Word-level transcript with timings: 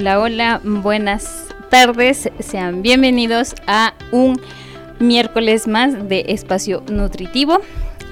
Hola, 0.00 0.18
hola, 0.18 0.60
buenas 0.64 1.44
tardes, 1.68 2.30
sean 2.38 2.80
bienvenidos 2.80 3.54
a 3.66 3.92
un 4.12 4.40
miércoles 4.98 5.68
más 5.68 6.08
de 6.08 6.24
Espacio 6.28 6.82
Nutritivo 6.90 7.60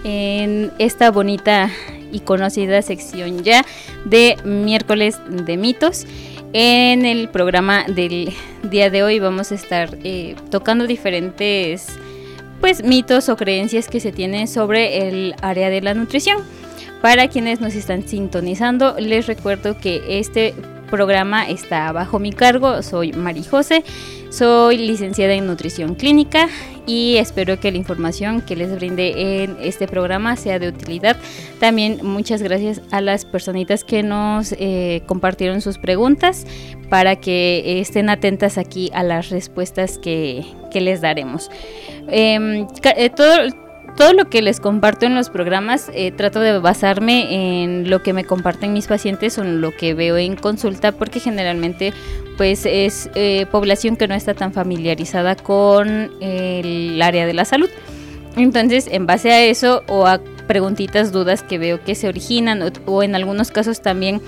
en 0.05 0.71
esta 0.79 1.11
bonita 1.11 1.71
y 2.13 2.21
conocida 2.21 2.83
sección 2.83 3.43
ya 3.43 3.65
de 4.05 4.37
miércoles 4.45 5.19
de 5.31 5.57
mitos. 5.57 6.05
En 6.53 7.07
el 7.07 7.31
programa 7.31 7.85
del 7.85 8.35
día 8.65 8.91
de 8.91 9.03
hoy 9.03 9.19
vamos 9.19 9.51
a 9.51 9.55
estar 9.55 9.97
eh, 10.05 10.37
tocando 10.51 10.87
diferentes 10.87 11.87
pues 12.61 12.85
mitos 12.85 13.31
o 13.31 13.37
creencias 13.37 13.89
que 13.89 14.01
se 14.01 14.13
tienen 14.13 14.47
sobre 14.47 15.09
el 15.09 15.35
área 15.41 15.71
de 15.71 15.81
la 15.81 15.95
nutrición. 15.95 16.43
Para 17.01 17.29
quienes 17.29 17.63
nos 17.63 17.75
están 17.75 18.07
sintonizando, 18.07 18.97
les 18.99 19.27
recuerdo 19.27 19.79
que 19.79 20.19
este 20.19 20.53
programa 20.89 21.49
está 21.49 21.93
bajo 21.93 22.19
mi 22.19 22.33
cargo. 22.33 22.83
Soy 22.83 23.13
Mari 23.13 23.45
José, 23.45 23.85
soy 24.31 24.79
licenciada 24.79 25.35
en 25.35 25.47
nutrición 25.47 25.95
clínica 25.95 26.49
y 26.87 27.17
espero 27.17 27.61
que 27.61 27.71
la 27.71 27.79
información 27.79 28.41
que 28.41 28.57
les 28.57 28.75
brinde 28.75 29.43
en 29.43 29.57
este 29.61 29.87
programa 29.87 30.37
sea 30.37 30.59
de 30.59 30.69
utilidad. 30.69 31.17
También 31.61 32.01
muchas 32.03 32.43
gracias 32.43 32.81
a 32.91 33.01
las 33.01 33.25
personitas 33.25 33.85
que 33.85 34.03
nos 34.03 34.53
eh, 34.53 35.03
compartieron 35.07 35.61
sus 35.61 35.79
preguntas 35.79 36.47
para 36.89 37.17
que 37.17 37.81
estén 37.81 38.09
atentas 38.09 38.59
aquí 38.59 38.91
a 38.95 39.03
las 39.03 39.29
respuestas 39.31 39.99
que, 39.99 40.45
les 40.73 41.01
daremos. 41.01 41.51
Em, 42.09 42.67
eh, 42.97 43.11
todo 43.99 44.13
lo 44.13 44.31
que 44.31 44.43
les 44.43 44.61
comparto 44.61 45.07
en 45.07 45.17
los 45.17 45.29
programas 45.29 45.91
eh, 45.93 46.13
trato 46.13 46.39
de 46.39 46.57
basarme 46.61 47.65
en 47.65 47.91
lo 47.91 48.01
que 48.01 48.13
me 48.13 48.25
comparten 48.25 48.73
mis 48.73 48.87
pacientes 48.87 49.37
o 49.39 49.43
en 49.43 49.61
lo 49.61 49.77
que 49.77 49.93
veo 49.93 50.17
en 50.17 50.37
consulta 50.37 50.93
porque 50.93 51.19
generalmente 51.19 51.93
pues 52.37 52.65
es 52.65 53.11
eh, 53.17 53.47
población 53.51 53.97
que 53.97 54.07
no 54.07 54.15
está 54.15 54.35
tan 54.35 54.53
familiarizada 54.53 55.35
con 55.35 56.13
el 56.21 57.03
área 57.03 57.27
de 57.27 57.35
la 57.35 57.45
salud. 57.45 57.69
Entonces, 58.37 58.87
en 58.89 59.07
base 59.07 59.33
a 59.33 59.43
eso 59.45 59.83
o 59.89 60.07
a 60.07 60.21
preguntitas, 60.47 61.11
dudas 61.11 61.43
que 61.43 61.59
veo 61.59 61.83
que 61.83 61.97
se 61.97 62.07
originan 62.07 62.63
o, 62.87 63.03
en 63.03 63.17
algunos 63.17 63.51
casos 63.51 63.83
también 63.83 64.23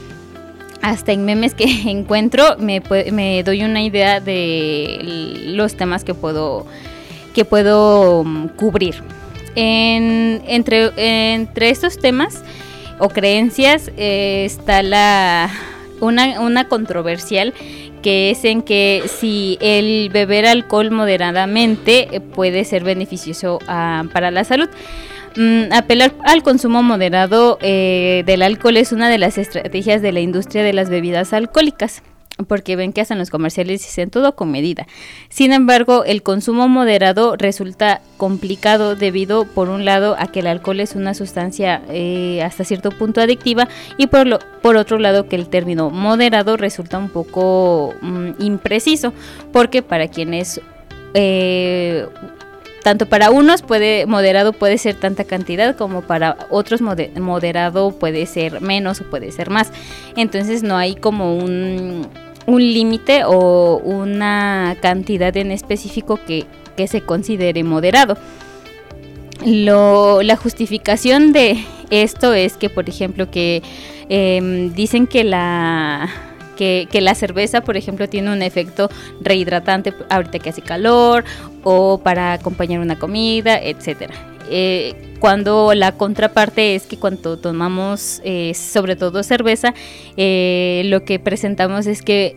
hasta 0.83 1.13
en 1.13 1.25
memes 1.25 1.55
que 1.55 1.65
encuentro 1.89 2.57
me, 2.59 2.83
me 3.13 3.45
doy 3.45 3.63
una 3.63 3.83
idea 3.83 4.19
de 4.19 5.45
los 5.47 5.77
temas 5.77 6.03
que 6.03 6.15
puedo 6.15 6.67
que 7.35 7.45
puedo 7.45 8.25
mm, 8.25 8.49
entre, 9.55 10.91
entre 10.97 11.71
estos 11.71 11.99
temas 11.99 12.43
o 12.99 13.09
creencias 13.09 13.91
eh, 13.97 14.45
está 14.45 14.83
la 14.83 15.51
una, 16.01 16.41
una 16.41 16.69
controversial 16.69 17.53
que 18.03 18.31
es 18.31 18.45
en 18.45 18.63
que 18.63 19.03
si 19.07 19.59
el 19.61 20.09
beber 20.11 20.47
alcohol 20.47 20.91
moderadamente 20.91 22.09
eh, 22.13 22.21
puede 22.21 22.65
ser 22.65 22.85
beneficioso 22.85 23.59
ah, 23.69 24.05
para 24.13 24.31
la 24.31 24.45
salud. 24.45 24.69
Mm, 25.37 25.73
apelar 25.73 26.13
al 26.25 26.43
consumo 26.43 26.83
moderado 26.83 27.59
eh, 27.61 28.25
del 28.27 28.43
alcohol 28.43 28.77
es 28.77 28.91
una 28.91 29.09
de 29.09 29.19
las 29.19 29.39
estrategias 29.39 30.03
de 30.03 30.13
la 30.13 30.21
industria 30.21 30.65
de 30.65 30.73
las 30.73 30.91
bebidas 30.91 31.33
alcohólicas 31.33 32.03
porque 32.45 32.77
ven 32.77 32.93
que 32.93 33.01
hacen 33.01 33.19
los 33.19 33.31
comerciales 33.31 33.83
y 33.83 33.87
dicen 33.87 34.11
todo 34.11 34.35
con 34.35 34.51
medida. 34.51 34.87
Sin 35.29 35.53
embargo, 35.53 36.05
el 36.05 36.23
consumo 36.23 36.69
moderado 36.69 37.37
resulta 37.37 38.01
complicado 38.17 38.97
debido, 38.97 39.45
por 39.45 39.69
un 39.69 39.85
lado, 39.85 40.17
a 40.19 40.27
que 40.27 40.41
el 40.41 40.47
alcohol 40.47 40.81
es 40.81 40.95
una 40.95 41.15
sustancia 41.15 41.83
eh, 41.89 42.43
hasta 42.43 42.65
cierto 42.65 42.91
punto 42.91 43.21
adictiva 43.21 43.69
y 43.97 44.07
por, 44.09 44.27
lo, 44.27 44.39
por 44.63 44.77
otro 44.77 44.99
lado 44.99 45.29
que 45.29 45.37
el 45.37 45.49
término 45.49 45.91
moderado 45.91 46.57
resulta 46.57 46.99
un 46.99 47.09
poco 47.09 47.95
mm, 48.01 48.31
impreciso, 48.41 49.13
porque 49.53 49.83
para 49.83 50.09
quienes... 50.09 50.61
Eh, 51.15 52.07
tanto 52.83 53.07
para 53.07 53.31
unos 53.31 53.63
puede 53.63 54.07
moderado 54.07 54.53
puede 54.53 54.79
ser 54.79 54.95
tanta 54.95 55.25
cantidad 55.25 55.77
como 55.77 56.03
para 56.03 56.37
otros 56.51 56.81
moderado 56.81 57.91
puede 57.93 58.27
ser 58.27 58.61
menos 58.61 59.01
o 59.01 59.05
puede 59.05 59.33
ser 59.33 59.51
más. 59.51 59.71
Entonces 60.17 60.63
no 60.63 60.77
hay 60.77 60.95
como 60.95 61.37
un 61.37 62.09
un 62.51 62.63
límite 62.63 63.23
o 63.25 63.81
una 63.85 64.77
cantidad 64.81 65.37
en 65.37 65.51
específico 65.51 66.19
que, 66.27 66.47
se 66.87 67.03
considere 67.03 67.63
moderado. 67.63 68.17
Lo, 69.45 70.23
la 70.23 70.37
justificación 70.37 71.35
de 71.35 71.63
esto 71.91 72.33
es 72.33 72.57
que, 72.57 72.71
por 72.71 72.89
ejemplo, 72.89 73.31
que 73.31 73.63
em, 74.09 74.73
dicen 74.73 75.07
que 75.07 75.23
la, 75.23 76.09
que, 76.57 76.89
la 77.01 77.15
cerveza, 77.15 77.61
por 77.61 77.77
ejemplo, 77.77 78.09
tiene 78.09 78.33
un 78.33 78.41
efecto 78.41 78.89
rehidratante 79.21 79.93
ahorita 80.09 80.39
que 80.39 80.49
hace 80.49 80.63
calor 80.63 81.25
o 81.63 81.99
para 81.99 82.33
acompañar 82.33 82.81
una 82.81 82.99
comida, 82.99 83.59
etcétera. 83.59 84.15
Eh, 84.51 84.95
cuando 85.21 85.75
la 85.75 85.93
contraparte 85.93 86.75
es 86.75 86.87
que 86.87 86.99
cuando 86.99 87.39
tomamos 87.39 88.21
eh, 88.25 88.53
sobre 88.55 88.97
todo 88.97 89.23
cerveza, 89.23 89.75
eh, 90.17 90.83
lo 90.87 91.05
que 91.05 91.19
presentamos 91.19 91.87
es 91.87 92.03
que 92.03 92.37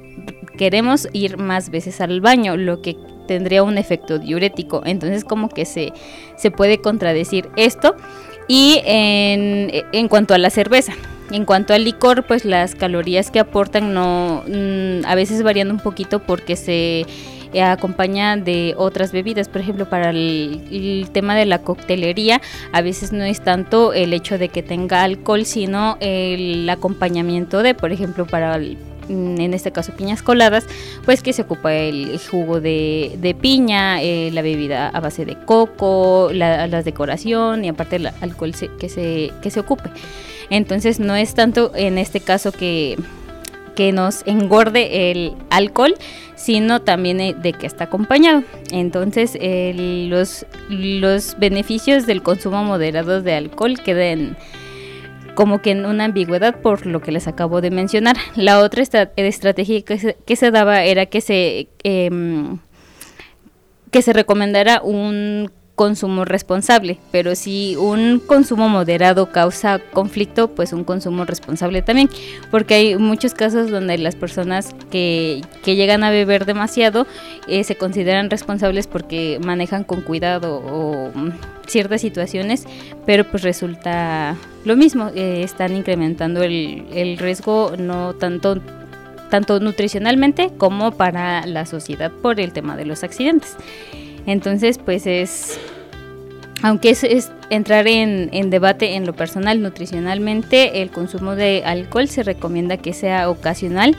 queremos 0.58 1.08
ir 1.14 1.38
más 1.38 1.70
veces 1.70 2.02
al 2.02 2.22
baño, 2.22 2.56
lo 2.58 2.82
que 2.82 2.96
tendría 3.28 3.64
un 3.64 3.78
efecto 3.78 4.20
diurético. 4.20 4.84
Entonces 4.86 5.24
como 5.24 5.50
que 5.50 5.66
se, 5.66 5.94
se 6.38 6.52
puede 6.52 6.80
contradecir 6.80 7.50
esto. 7.56 7.96
Y 8.48 8.82
en, 8.86 9.72
en 9.94 10.08
cuanto 10.10 10.34
a 10.34 10.38
la 10.38 10.50
cerveza, 10.50 10.94
en 11.32 11.46
cuanto 11.46 11.74
al 11.74 11.86
licor, 11.86 12.26
pues 12.28 12.46
las 12.46 12.76
calorías 12.76 13.32
que 13.32 13.40
aportan 13.40 13.94
no 13.94 14.44
mm, 14.48 15.06
a 15.06 15.16
veces 15.16 15.42
varían 15.42 15.72
un 15.72 15.80
poquito 15.80 16.20
porque 16.20 16.56
se 16.56 17.06
acompaña 17.62 18.38
de 18.38 18.74
otras 18.78 19.12
bebidas. 19.12 19.50
Por 19.50 19.62
ejemplo, 19.62 19.90
para 19.90 20.10
el, 20.10 21.08
tema 21.12 21.36
de 21.36 21.46
la 21.46 21.60
coctelería, 21.60 22.42
a 22.72 22.82
veces 22.82 23.12
no 23.12 23.24
es 23.24 23.42
tanto 23.42 23.94
el 23.94 24.14
hecho 24.14 24.38
de 24.38 24.50
que 24.50 24.64
tenga 24.64 25.04
alcohol, 25.04 25.46
sino 25.46 25.98
el 26.00 26.70
acompañamiento 26.70 27.64
de, 27.64 27.76
por 27.76 27.92
ejemplo, 27.92 28.26
para 28.26 28.58
mm, 28.58 29.40
en 29.40 29.54
este 29.54 29.72
caso 29.72 29.94
piñas 29.94 30.22
coladas, 30.24 30.66
pues 31.06 31.22
que 31.22 31.34
se 31.34 31.44
ocupa 31.44 31.74
el 31.74 32.20
jugo 32.20 32.62
de, 32.62 33.36
piña, 33.40 34.02
eh, 34.02 34.32
la 34.32 34.42
bebida 34.42 34.90
a 34.90 35.00
base 35.00 35.26
de 35.26 35.36
coco, 35.36 36.30
la, 36.32 36.68
decoración 36.84 37.66
y 37.66 37.70
aparte 37.70 37.98
el 37.98 38.08
alcohol 38.22 38.54
que, 38.80 38.90
se, 38.90 39.32
que 39.42 39.52
se 39.52 39.60
ocupe. 39.60 39.90
Entonces 40.50 41.00
no 41.00 41.16
es 41.16 41.34
tanto 41.34 41.72
en 41.76 41.98
este 41.98 42.20
caso 42.20 42.52
que 42.52 42.98
que 43.76 43.92
nos 43.92 44.26
engorde 44.26 45.12
el 45.12 45.34
alcohol, 45.50 45.96
sino 46.36 46.82
también 46.82 47.20
eh, 47.20 47.34
de 47.34 47.54
que 47.54 47.68
está 47.68 47.86
acompañado. 47.86 48.44
Entonces, 48.72 49.38
los, 49.40 50.46
los 50.70 51.38
beneficios 51.40 52.06
del 52.06 52.24
consumo 52.24 52.64
moderado 52.64 53.22
de 53.22 53.34
alcohol 53.36 53.80
quedan 53.80 54.38
como 55.36 55.62
que 55.62 55.72
en 55.72 55.86
una 55.86 56.06
ambigüedad 56.06 56.60
por 56.62 56.86
lo 56.86 57.02
que 57.02 57.12
les 57.12 57.28
acabo 57.28 57.62
de 57.62 57.72
mencionar. 57.72 58.18
La 58.36 58.60
otra 58.60 58.84
estrategia 58.84 59.82
que 59.82 59.98
se, 59.98 60.18
que 60.26 60.36
se 60.36 60.52
daba 60.52 60.84
era 60.84 61.06
que 61.06 61.22
se, 61.22 61.68
em, 61.84 62.60
que 63.92 64.02
se 64.02 64.14
recomendara 64.14 64.82
un 64.84 65.52
consumo 65.76 66.24
responsable, 66.24 67.00
pero 67.12 67.34
si 67.36 67.76
un 67.76 68.20
consumo 68.20 68.70
moderado 68.70 69.32
causa 69.32 69.80
conflicto, 69.80 70.50
pues 70.50 70.72
un 70.72 70.84
consumo 70.84 71.26
responsable 71.26 71.82
también, 71.82 72.10
porque 72.52 72.76
hay 72.76 72.96
muchos 72.98 73.34
casos 73.34 73.72
donde 73.72 73.98
las 73.98 74.16
personas 74.16 74.76
que, 74.92 75.42
que 75.64 75.76
llegan 75.76 76.04
a 76.04 76.12
beber 76.12 76.46
demasiado 76.46 77.08
eh, 77.48 77.64
se 77.64 77.76
consideran 77.76 78.30
responsables 78.30 78.86
porque 78.86 79.40
manejan 79.44 79.84
con 79.84 80.02
cuidado 80.02 80.58
o 80.58 81.12
mm, 81.14 81.32
ciertas 81.66 82.02
situaciones, 82.02 82.66
pero 83.08 83.24
pues 83.30 83.42
resulta 83.42 84.36
lo 84.66 84.76
mismo, 84.76 85.10
eh, 85.16 85.42
están 85.44 85.76
incrementando 85.76 86.44
el, 86.44 86.86
el 86.94 87.18
riesgo 87.18 87.74
no 87.78 88.14
tanto 88.14 88.62
tanto 89.30 89.60
nutricionalmente 89.60 90.52
como 90.60 90.92
para 90.92 91.48
la 91.48 91.66
sociedad 91.66 92.12
por 92.12 92.40
el 92.40 92.54
tema 92.54 92.78
de 92.78 92.86
los 92.86 93.04
accidentes. 93.04 93.58
Entonces, 94.26 94.78
pues 94.78 95.06
es, 95.06 95.60
aunque 96.62 96.92
es, 96.92 97.32
entrar 97.50 97.88
en, 97.88 98.50
debate 98.50 98.96
en 98.96 99.06
lo 99.06 99.14
personal, 99.14 99.62
nutricionalmente, 99.62 100.82
el 100.82 100.90
consumo 100.90 101.36
de 101.36 101.64
alcohol 101.66 102.08
se 102.08 102.24
recomienda 102.24 102.78
que 102.78 102.94
sea 102.94 103.30
ocasional, 103.30 103.96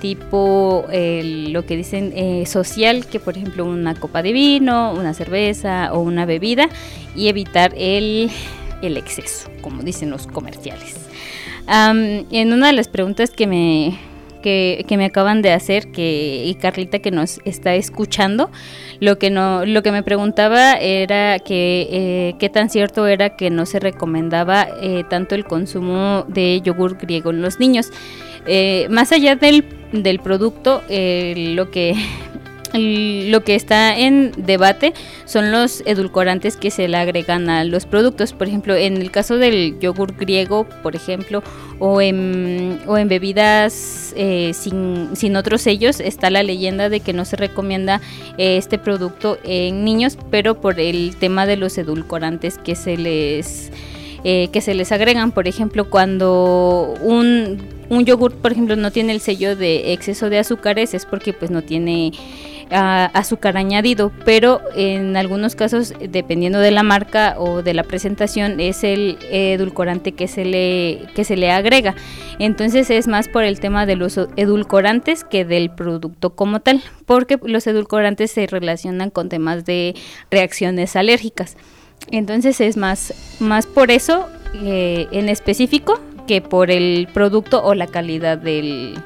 tipo 0.00 0.84
lo 0.88 1.66
que 1.66 1.76
dicen 1.76 2.12
eh, 2.14 2.44
social, 2.46 3.06
que 3.06 3.20
por 3.20 3.36
ejemplo 3.36 3.64
una 3.64 3.94
copa 3.94 4.22
de 4.22 4.32
vino, 4.32 4.92
una 4.92 5.14
cerveza 5.14 5.92
o 5.92 6.00
una 6.00 6.26
bebida, 6.26 6.68
y 7.14 7.28
evitar 7.28 7.72
el, 7.76 8.30
exceso, 8.82 9.50
como 9.60 9.82
dicen 9.82 10.10
los 10.10 10.26
comerciales. 10.26 10.94
en 11.68 12.52
una 12.52 12.68
de 12.68 12.72
las 12.72 12.88
preguntas 12.88 13.30
que 13.30 13.46
me 13.46 13.98
que, 14.46 14.96
me 14.96 15.06
acaban 15.06 15.42
de 15.42 15.52
hacer 15.52 15.88
que, 15.88 16.44
y 16.44 16.54
Carlita 16.54 17.00
que 17.00 17.10
nos 17.10 17.40
está 17.44 17.74
escuchando, 17.74 18.50
lo 19.00 19.18
que, 19.18 19.28
no, 19.28 19.66
lo 19.66 19.82
que 19.82 19.90
me 19.90 20.04
preguntaba 20.04 20.74
era 20.74 21.40
que 21.40 21.88
eh, 21.90 22.34
qué 22.38 22.48
tan 22.48 22.70
cierto 22.70 23.08
era 23.08 23.30
que 23.36 23.50
no 23.50 23.66
se 23.66 23.80
recomendaba 23.80 24.68
eh, 24.80 25.02
tanto 25.10 25.34
el 25.34 25.44
consumo 25.44 26.24
de 26.28 26.60
yogur 26.62 26.96
griego 26.96 27.30
en 27.30 27.42
los 27.42 27.58
niños. 27.58 27.90
Eh, 28.46 28.86
más 28.88 29.10
allá 29.10 29.34
del 29.34 29.64
del 29.92 30.18
producto, 30.18 30.82
lo 30.88 31.70
que 31.70 31.94
lo 32.78 33.44
que 33.44 33.54
está 33.54 33.96
en 33.98 34.32
debate 34.36 34.92
son 35.24 35.52
los 35.52 35.82
edulcorantes 35.86 36.56
que 36.56 36.70
se 36.70 36.88
le 36.88 36.96
agregan 36.96 37.48
a 37.48 37.64
los 37.64 37.86
productos. 37.86 38.32
Por 38.32 38.48
ejemplo, 38.48 38.74
en 38.74 38.96
el 38.96 39.10
caso 39.10 39.36
del 39.36 39.78
yogur 39.80 40.16
griego, 40.16 40.66
por 40.82 40.96
ejemplo, 40.96 41.42
o 41.78 42.00
en, 42.00 42.80
o 42.86 42.96
en 42.96 43.08
bebidas 43.08 44.14
eh, 44.16 44.52
sin, 44.54 45.10
sin, 45.14 45.36
otros 45.36 45.62
sellos, 45.62 46.00
está 46.00 46.30
la 46.30 46.42
leyenda 46.42 46.88
de 46.88 47.00
que 47.00 47.12
no 47.12 47.24
se 47.24 47.36
recomienda 47.36 48.00
eh, 48.38 48.56
este 48.56 48.78
producto 48.78 49.38
en 49.44 49.84
niños, 49.84 50.18
pero 50.30 50.60
por 50.60 50.80
el 50.80 51.16
tema 51.16 51.46
de 51.46 51.56
los 51.56 51.76
edulcorantes 51.78 52.58
que 52.58 52.74
se 52.74 52.96
les... 52.96 53.70
Eh, 54.24 54.48
que 54.48 54.60
se 54.60 54.74
les 54.74 54.90
agregan, 54.90 55.30
por 55.30 55.46
ejemplo, 55.46 55.88
cuando 55.88 56.94
un, 57.00 57.62
un 57.88 58.04
yogur, 58.04 58.34
por 58.34 58.50
ejemplo, 58.50 58.74
no 58.74 58.90
tiene 58.90 59.12
el 59.12 59.20
sello 59.20 59.54
de 59.54 59.92
exceso 59.92 60.30
de 60.30 60.40
azúcares, 60.40 60.94
es 60.94 61.06
porque 61.06 61.32
pues 61.32 61.52
no 61.52 61.62
tiene 61.62 62.10
azúcar 62.70 63.56
añadido, 63.56 64.12
pero 64.24 64.60
en 64.74 65.16
algunos 65.16 65.54
casos, 65.54 65.94
dependiendo 66.00 66.58
de 66.58 66.70
la 66.70 66.82
marca 66.82 67.36
o 67.38 67.62
de 67.62 67.74
la 67.74 67.84
presentación, 67.84 68.60
es 68.60 68.84
el 68.84 69.18
edulcorante 69.30 70.12
que 70.12 70.28
se 70.28 70.44
le, 70.44 71.02
que 71.14 71.24
se 71.24 71.36
le 71.36 71.50
agrega. 71.50 71.94
Entonces 72.38 72.90
es 72.90 73.06
más 73.06 73.28
por 73.28 73.44
el 73.44 73.60
tema 73.60 73.86
de 73.86 73.96
los 73.96 74.18
edulcorantes 74.36 75.24
que 75.24 75.44
del 75.44 75.70
producto 75.70 76.30
como 76.30 76.60
tal, 76.60 76.82
porque 77.06 77.38
los 77.42 77.66
edulcorantes 77.66 78.30
se 78.30 78.46
relacionan 78.46 79.10
con 79.10 79.28
temas 79.28 79.64
de 79.64 79.94
reacciones 80.30 80.96
alérgicas. 80.96 81.56
Entonces 82.10 82.60
es 82.60 82.76
más, 82.76 83.36
más 83.40 83.66
por 83.66 83.90
eso 83.90 84.28
eh, 84.62 85.06
en 85.12 85.28
específico 85.28 86.00
que 86.26 86.40
por 86.40 86.70
el 86.70 87.08
producto 87.12 87.64
o 87.64 87.74
la 87.74 87.86
calidad 87.86 88.38
del, 88.38 88.98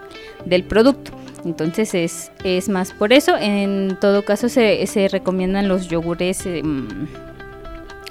del 0.44 0.64
producto. 0.64 1.19
Entonces 1.44 1.94
es, 1.94 2.32
es 2.44 2.68
más 2.68 2.92
por 2.92 3.12
eso. 3.12 3.36
En 3.36 3.96
todo 4.00 4.24
caso 4.24 4.48
se, 4.48 4.86
se 4.86 5.08
recomiendan 5.08 5.68
los 5.68 5.88
yogures. 5.88 6.46
Em, 6.46 7.08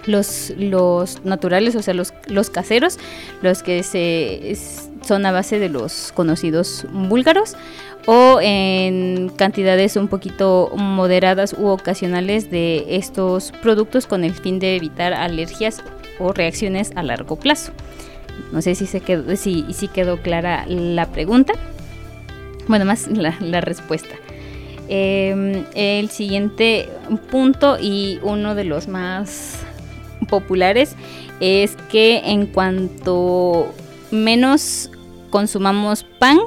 los, 0.06 0.54
los 0.58 1.24
naturales, 1.24 1.76
o 1.76 1.82
sea, 1.82 1.94
los, 1.94 2.14
los 2.28 2.50
caseros, 2.50 2.98
los 3.42 3.64
que 3.64 3.84
se, 3.84 4.58
son 5.06 5.26
a 5.26 5.32
base 5.32 5.60
de 5.60 5.70
los 5.70 6.12
conocidos 6.14 6.86
búlgaros 6.92 7.56
o 8.06 8.40
en 8.42 9.30
cantidades 9.36 9.96
un 9.96 10.08
poquito 10.08 10.72
moderadas 10.76 11.54
u 11.54 11.68
ocasionales 11.68 12.50
de 12.50 12.86
estos 12.96 13.52
productos 13.62 14.08
con 14.08 14.24
el 14.24 14.34
fin 14.34 14.60
de 14.60 14.76
evitar 14.78 15.14
alergias 15.14 15.84
o 16.18 16.32
reacciones 16.32 16.92
a 16.96 17.04
largo 17.04 17.36
plazo. 17.36 17.72
No 18.52 18.62
sé 18.62 18.74
si 18.76 18.86
se 18.86 19.02
quedó, 19.02 19.36
si, 19.36 19.66
si 19.74 19.88
quedó 19.88 20.18
clara 20.22 20.66
la 20.68 21.08
pregunta. 21.12 21.54
Bueno, 22.70 22.86
más 22.86 23.08
la, 23.08 23.62
respuesta. 23.62 24.16
Em, 24.90 25.66
el 25.74 26.12
siguiente 26.12 26.88
punto 27.32 27.78
y 27.82 28.20
uno 28.22 28.54
de 28.54 28.64
los 28.64 28.88
más 28.88 29.58
populares 30.30 30.96
es 31.40 31.76
que 31.92 32.20
en 32.20 32.46
cuanto 32.46 33.74
menos 34.12 34.92
consumamos 35.32 36.04
pan 36.04 36.38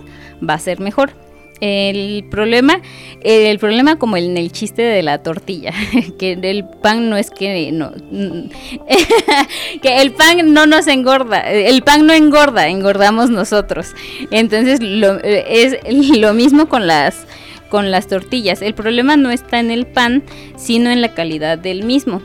va 0.48 0.54
a 0.54 0.58
ser 0.60 0.78
mejor. 0.78 1.21
El 1.64 2.24
problema, 2.28 2.80
el 3.20 3.56
problema 3.60 3.94
como 3.94 4.16
en 4.16 4.36
el 4.36 4.50
chiste 4.50 4.82
de 4.82 5.00
la 5.04 5.22
tortilla, 5.22 5.72
que 6.18 6.32
el 6.32 6.64
pan 6.64 7.08
no 7.08 7.16
es 7.16 7.30
que 7.30 7.70
no, 7.70 7.92
que 9.80 10.02
el 10.02 10.10
pan 10.10 10.52
no 10.52 10.66
nos 10.66 10.88
engorda, 10.88 11.38
el 11.48 11.84
pan 11.84 12.04
no 12.04 12.14
engorda, 12.14 12.66
engordamos 12.66 13.30
nosotros. 13.30 13.94
Entonces 14.32 14.82
lo, 14.82 15.20
es 15.22 15.76
lo 16.18 16.34
mismo 16.34 16.68
con 16.68 16.88
las 16.88 17.28
con 17.68 17.92
las 17.92 18.08
tortillas. 18.08 18.60
El 18.60 18.74
problema 18.74 19.16
no 19.16 19.30
está 19.30 19.60
en 19.60 19.70
el 19.70 19.86
pan, 19.86 20.24
sino 20.56 20.90
en 20.90 21.00
la 21.00 21.14
calidad 21.14 21.58
del 21.58 21.84
mismo. 21.84 22.22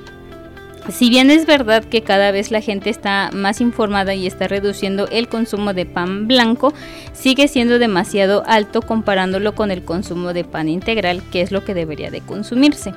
Si 0.89 1.09
bien 1.09 1.29
es 1.31 1.45
verdad 1.45 1.83
que 1.83 2.01
cada 2.01 2.31
vez 2.31 2.49
la 2.49 2.61
gente 2.61 2.89
está 2.89 3.29
más 3.33 3.59
informada 3.59 4.13
y 4.13 4.25
está 4.25 4.47
reduciendo 4.47 5.07
el 5.09 5.27
consumo 5.27 5.73
de 5.73 5.85
pan 5.85 6.27
blanco, 6.27 6.73
sigue 7.13 7.47
siendo 7.47 7.77
demasiado 7.77 8.43
alto 8.47 8.81
comparándolo 8.81 9.53
con 9.53 9.69
el 9.69 9.83
consumo 9.83 10.33
de 10.33 10.45
pan 10.45 10.69
integral, 10.69 11.21
que 11.31 11.41
es 11.41 11.51
lo 11.51 11.65
que 11.65 11.73
debería 11.73 12.09
de 12.09 12.21
consumirse. 12.21 12.93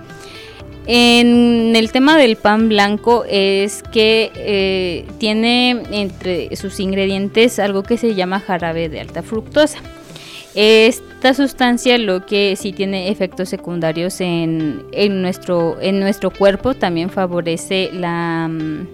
En 0.87 1.77
el 1.77 1.93
tema 1.93 2.17
del 2.17 2.37
pan 2.37 2.69
blanco 2.69 3.25
es 3.29 3.83
que 3.93 4.33
eh, 4.35 5.07
tiene 5.19 5.83
entre 5.91 6.55
sus 6.57 6.81
ingredientes 6.81 7.59
algo 7.59 7.83
que 7.83 7.97
se 7.97 8.15
llama 8.15 8.41
jarabe 8.41 8.89
de 8.89 9.01
alta 9.01 9.23
fructosa. 9.23 9.79
Esta 10.55 11.33
sustancia 11.33 11.97
lo 11.99 12.27
que 12.27 12.57
sí 12.57 12.73
tiene 12.73 13.09
efectos 13.11 13.49
secundarios 13.49 14.21
en, 14.21 14.83
nuestro, 15.23 15.81
en 15.81 16.01
nuestro 16.01 16.31
cuerpo, 16.33 16.75
también 16.75 17.09
favorece 17.09 17.91
la, 17.93 18.49
mm, 18.49 18.87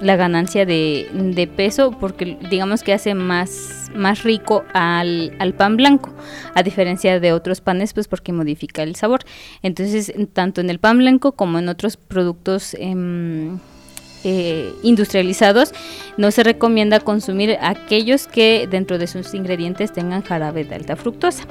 ganancia 0.00 0.64
de, 0.64 1.50
peso 1.56 1.90
porque 1.98 2.38
digamos 2.48 2.84
que 2.84 2.92
hace 2.92 3.14
más, 3.14 3.90
más 3.92 4.22
rico 4.22 4.64
al, 4.72 5.54
pan 5.56 5.76
blanco, 5.76 6.10
a 6.54 6.62
diferencia 6.62 7.18
de 7.18 7.32
otros 7.32 7.60
panes, 7.60 7.92
pues 7.92 8.06
porque 8.06 8.32
modifica 8.32 8.84
el 8.84 8.94
sabor. 8.94 9.20
Entonces, 9.62 10.12
tanto 10.32 10.60
en 10.60 10.70
el 10.70 10.78
pan 10.78 10.98
blanco 10.98 11.32
como 11.32 11.58
en 11.58 11.68
otros 11.68 11.96
productos... 11.96 12.74
Em, 12.78 13.58
eh, 14.24 14.72
industrializados, 14.82 15.72
no 16.16 16.30
se 16.30 16.42
recomienda 16.42 17.00
consumir 17.00 17.58
aquellos 17.60 18.26
que 18.26 18.68
dentro 18.70 18.98
de 18.98 19.06
sus 19.06 19.34
ingredientes 19.34 19.92
tengan 19.92 20.22
jarabe 20.22 20.64
de 20.64 20.74
alta 20.74 20.96
fructosa. 20.96 21.44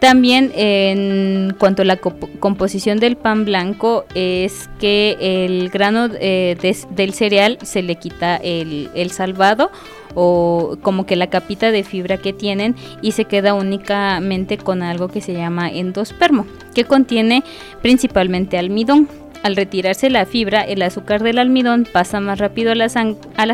También 0.00 0.50
en 0.54 1.54
cuanto 1.58 1.82
a 1.82 1.84
la 1.84 1.96
composición 1.96 2.98
del 2.98 3.16
pan 3.16 3.44
blanco 3.44 4.06
es 4.14 4.70
que 4.78 5.18
el 5.20 5.68
grano 5.68 6.08
eh, 6.18 6.56
del 6.90 7.12
cereal 7.12 7.58
se 7.62 7.82
le 7.82 7.96
quita 7.96 8.36
el, 8.36 8.88
el, 8.94 9.10
salvado 9.10 9.70
o 10.14 10.78
como 10.80 11.04
que 11.04 11.16
la 11.16 11.26
capita 11.26 11.70
de 11.70 11.84
fibra 11.84 12.16
que 12.16 12.32
tienen 12.32 12.76
y 13.02 13.12
se 13.12 13.26
queda 13.26 13.52
únicamente 13.52 14.56
con 14.56 14.82
algo 14.82 15.08
que 15.08 15.20
se 15.20 15.34
llama 15.34 15.68
endospermo, 15.68 16.46
que 16.74 16.84
contiene 16.84 17.44
principalmente 17.82 18.56
almidón. 18.56 19.06
Al 19.42 19.56
retirarse 19.56 20.10
la 20.10 20.26
fibra, 20.26 20.60
el 20.60 20.82
azúcar 20.82 21.22
del 21.22 21.38
almidón 21.38 21.86
pasa 21.90 22.20
más 22.20 22.38
rápido 22.38 22.72
a 22.72 22.74
la, 22.74 22.88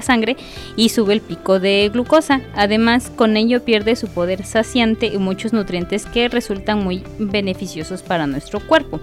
sangre 0.03 0.37
y 0.77 0.89
sube 0.89 1.15
el 1.15 1.21
pico 1.21 1.61
de 1.61 1.89
glucosa. 1.93 2.41
Además, 2.55 3.11
con 3.15 3.37
ello 3.37 3.65
pierde 3.65 3.95
su 3.95 4.09
poder 4.09 4.45
saciante 4.45 5.07
y 5.07 5.19
muchos 5.19 5.53
nutrientes 5.53 6.07
que 6.07 6.29
resultan 6.29 6.83
muy 6.83 7.05
beneficiosos 7.19 8.03
para 8.03 8.27
nuestro 8.27 8.61
cuerpo. 8.61 9.01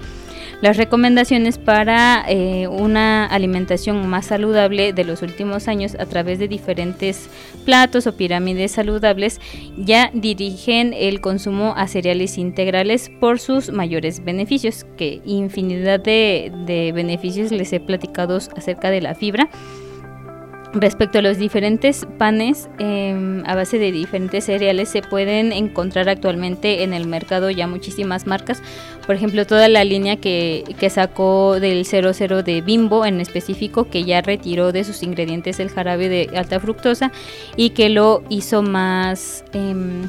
Las 0.63 0.77
recomendaciones 0.77 1.57
para 1.57 2.23
eh, 2.25 2.69
una 2.69 3.25
alimentación 3.25 4.07
más 4.07 4.27
saludable 4.27 4.93
de 4.93 5.03
los 5.03 5.21
últimos 5.21 5.67
años 5.67 5.97
a 5.99 6.05
través 6.05 6.39
de 6.39 6.47
diferentes 6.47 7.29
platos 7.65 8.07
o 8.07 8.15
pirámides 8.15 8.71
saludables 8.71 9.41
ya 9.75 10.09
dirigen 10.13 10.93
el 10.93 11.19
consumo 11.19 11.73
a 11.75 11.89
cereales 11.89 12.37
integrales 12.37 13.11
por 13.19 13.41
sus 13.41 13.73
mayores 13.73 14.23
beneficios, 14.23 14.85
que 14.95 15.21
infinidad 15.25 15.99
de, 15.99 16.49
de 16.65 16.93
beneficios 16.93 17.51
les 17.51 17.73
he 17.73 17.81
platicado 17.81 18.37
acerca 18.37 18.89
de 18.89 19.01
la 19.01 19.15
fibra 19.15 19.49
Respecto 20.73 21.19
a 21.19 21.21
los 21.21 21.37
diferentes 21.37 22.07
panes 22.17 22.67
em, 22.79 23.43
a 23.45 23.53
base 23.53 23.77
de 23.77 23.91
diferentes 23.91 24.45
cereales, 24.45 24.89
se 24.89 25.03
pueden 25.03 25.51
encontrar 25.51 26.09
actualmente 26.09 26.81
en 26.81 26.93
el 26.93 27.05
mercado 27.05 27.51
ya 27.51 27.67
muchísimas 27.67 28.25
marcas. 28.25 28.63
Por 29.05 29.15
ejemplo, 29.15 29.45
toda 29.45 29.69
la 29.69 29.83
línea 29.83 30.15
que, 30.17 30.63
sacó 30.89 31.59
del 31.59 31.85
00 31.85 32.41
de 32.41 32.61
Bimbo 32.61 33.05
en 33.05 33.21
específico, 33.21 33.87
que 33.87 34.03
ya 34.03 34.21
retiró 34.21 34.71
de 34.71 34.83
sus 34.83 35.03
ingredientes 35.03 35.59
el 35.59 35.69
jarabe 35.69 36.09
de 36.09 36.35
alta 36.35 36.59
fructosa 36.59 37.11
y 37.55 37.69
que 37.71 37.89
lo 37.89 38.23
hizo 38.29 38.63
más 38.63 39.45
em, 39.53 40.07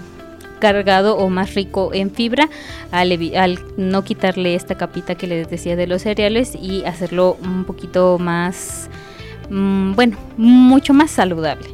cargado 0.61 1.18
o 1.18 1.28
más 1.28 1.54
rico 1.54 1.90
en 1.92 2.11
fibra 2.11 2.49
al, 2.90 3.12
al, 3.37 3.59
no 3.76 4.02
quitarle 4.02 4.54
esta 4.54 4.76
capita 4.76 5.14
que 5.14 5.26
les 5.26 5.50
decía 5.50 5.76
de 5.76 5.87
los 5.87 6.02
cereales 6.02 6.54
y 6.54 6.85
hacerlo 6.85 7.37
un 7.42 7.64
poquito 7.66 8.18
más 8.18 8.88
bueno, 9.51 10.17
mucho 10.37 10.93
más 10.95 11.11
saludable. 11.11 11.67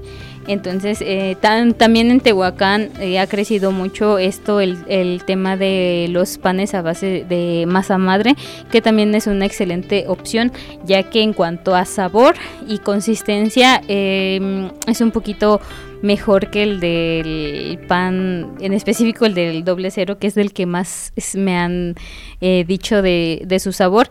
Entonces, 0.50 0.98
eh, 1.00 1.36
también 1.40 2.10
en 2.10 2.18
Tehuacán 2.18 2.90
eh, 2.98 3.20
ha 3.20 3.28
crecido 3.28 3.70
mucho 3.70 4.18
esto, 4.18 4.58
el, 4.60 5.22
tema 5.24 5.56
de 5.56 6.08
los 6.10 6.38
panes 6.38 6.74
a 6.74 6.82
base 6.82 7.24
de 7.28 7.66
masa 7.68 7.98
madre, 7.98 8.34
que 8.72 8.82
también 8.82 9.14
es 9.14 9.28
una 9.28 9.46
excelente 9.46 10.06
opción, 10.08 10.50
ya 10.84 11.04
que 11.04 11.22
en 11.22 11.34
cuanto 11.34 11.76
a 11.76 11.84
sabor 11.84 12.34
y 12.66 12.78
consistencia 12.78 13.80
em, 13.86 14.70
es 14.88 15.00
un 15.00 15.12
poquito 15.12 15.60
mejor 16.02 16.50
que 16.50 16.64
el 16.64 16.80
del 16.80 17.78
pan, 17.86 18.56
en 18.60 18.72
específico 18.72 19.26
el 19.26 19.34
del 19.34 19.62
doble 19.62 19.92
cero, 19.92 20.18
que 20.18 20.26
es 20.26 20.34
del 20.34 20.52
que 20.52 20.66
más 20.66 21.12
me 21.34 21.56
han 21.56 21.94
eh, 22.40 22.64
dicho 22.66 23.02
de, 23.02 23.42
de, 23.46 23.60
su 23.60 23.70
sabor. 23.70 24.08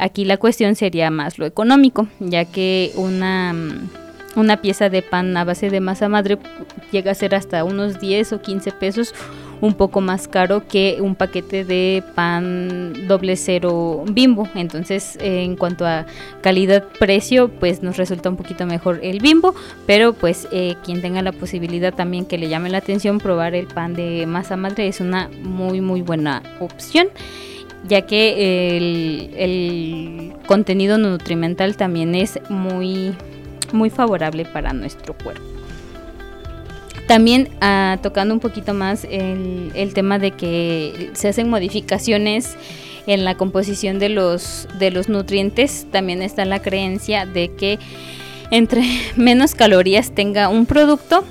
aquí 0.00 0.24
la 0.24 0.38
cuestión 0.38 0.74
sería 0.74 1.08
más 1.12 1.38
lo 1.38 1.46
económico, 1.46 2.08
ya 2.18 2.46
que 2.46 2.90
una 2.96 3.54
una 4.36 4.60
pieza 4.60 4.88
de 4.88 5.02
pan 5.02 5.36
a 5.36 5.44
base 5.44 5.70
de 5.70 5.80
masa 5.80 6.08
madre 6.08 6.38
llega 6.92 7.12
a 7.12 7.14
ser 7.14 7.34
hasta 7.34 7.64
unos 7.64 8.00
10 8.00 8.32
o 8.34 8.42
15 8.42 8.72
pesos 8.72 9.14
un 9.60 9.74
poco 9.74 10.00
más 10.00 10.26
caro 10.26 10.66
que 10.66 10.98
un 11.00 11.14
paquete 11.14 11.64
de 11.64 12.02
pan 12.14 13.06
doble 13.06 13.36
cero 13.36 14.04
bimbo. 14.10 14.48
Entonces, 14.54 15.18
en 15.20 15.56
cuanto 15.56 15.86
a 15.86 16.06
calidad-precio, 16.40 17.48
pues 17.48 17.82
nos 17.82 17.98
resulta 17.98 18.30
un 18.30 18.36
poquito 18.36 18.64
mejor 18.64 19.00
el 19.02 19.20
bimbo, 19.20 19.54
pero 19.86 20.14
pues 20.14 20.48
eh, 20.50 20.76
quien 20.82 21.02
tenga 21.02 21.20
la 21.20 21.32
posibilidad 21.32 21.92
también 21.92 22.24
que 22.24 22.38
le 22.38 22.48
llame 22.48 22.70
la 22.70 22.78
atención 22.78 23.18
probar 23.18 23.54
el 23.54 23.66
pan 23.66 23.94
de 23.94 24.24
masa 24.26 24.56
madre 24.56 24.88
es 24.88 25.00
una 25.00 25.28
muy 25.42 25.80
muy 25.82 26.00
buena 26.00 26.42
opción 26.58 27.08
ya 27.86 28.02
que 28.02 28.76
el, 28.76 30.32
contenido 30.46 30.98
nutrimental 30.98 31.76
también 31.76 32.14
es 32.14 32.38
muy, 32.48 33.14
muy 33.72 33.90
favorable 33.90 34.44
para 34.44 34.72
nuestro 34.72 35.14
cuerpo. 35.14 35.42
También 37.06 37.48
ah, 37.60 37.98
tocando 38.02 38.32
un 38.32 38.40
poquito 38.40 38.72
más 38.72 39.04
el, 39.04 39.72
el, 39.74 39.94
tema 39.94 40.18
de 40.18 40.30
que 40.30 41.10
se 41.14 41.28
hacen 41.28 41.50
modificaciones 41.50 42.56
en 43.06 43.24
la 43.24 43.36
composición 43.36 43.98
de 43.98 44.08
los, 44.08 44.68
de 44.78 44.90
los 44.90 45.08
nutrientes, 45.08 45.86
también 45.90 46.22
está 46.22 46.44
la 46.44 46.62
creencia 46.62 47.26
de 47.26 47.52
que 47.52 47.78
entre 48.50 48.84
menos 49.16 49.54
calorías 49.54 50.12
tenga 50.12 50.48
un 50.48 50.66
producto, 50.66 51.24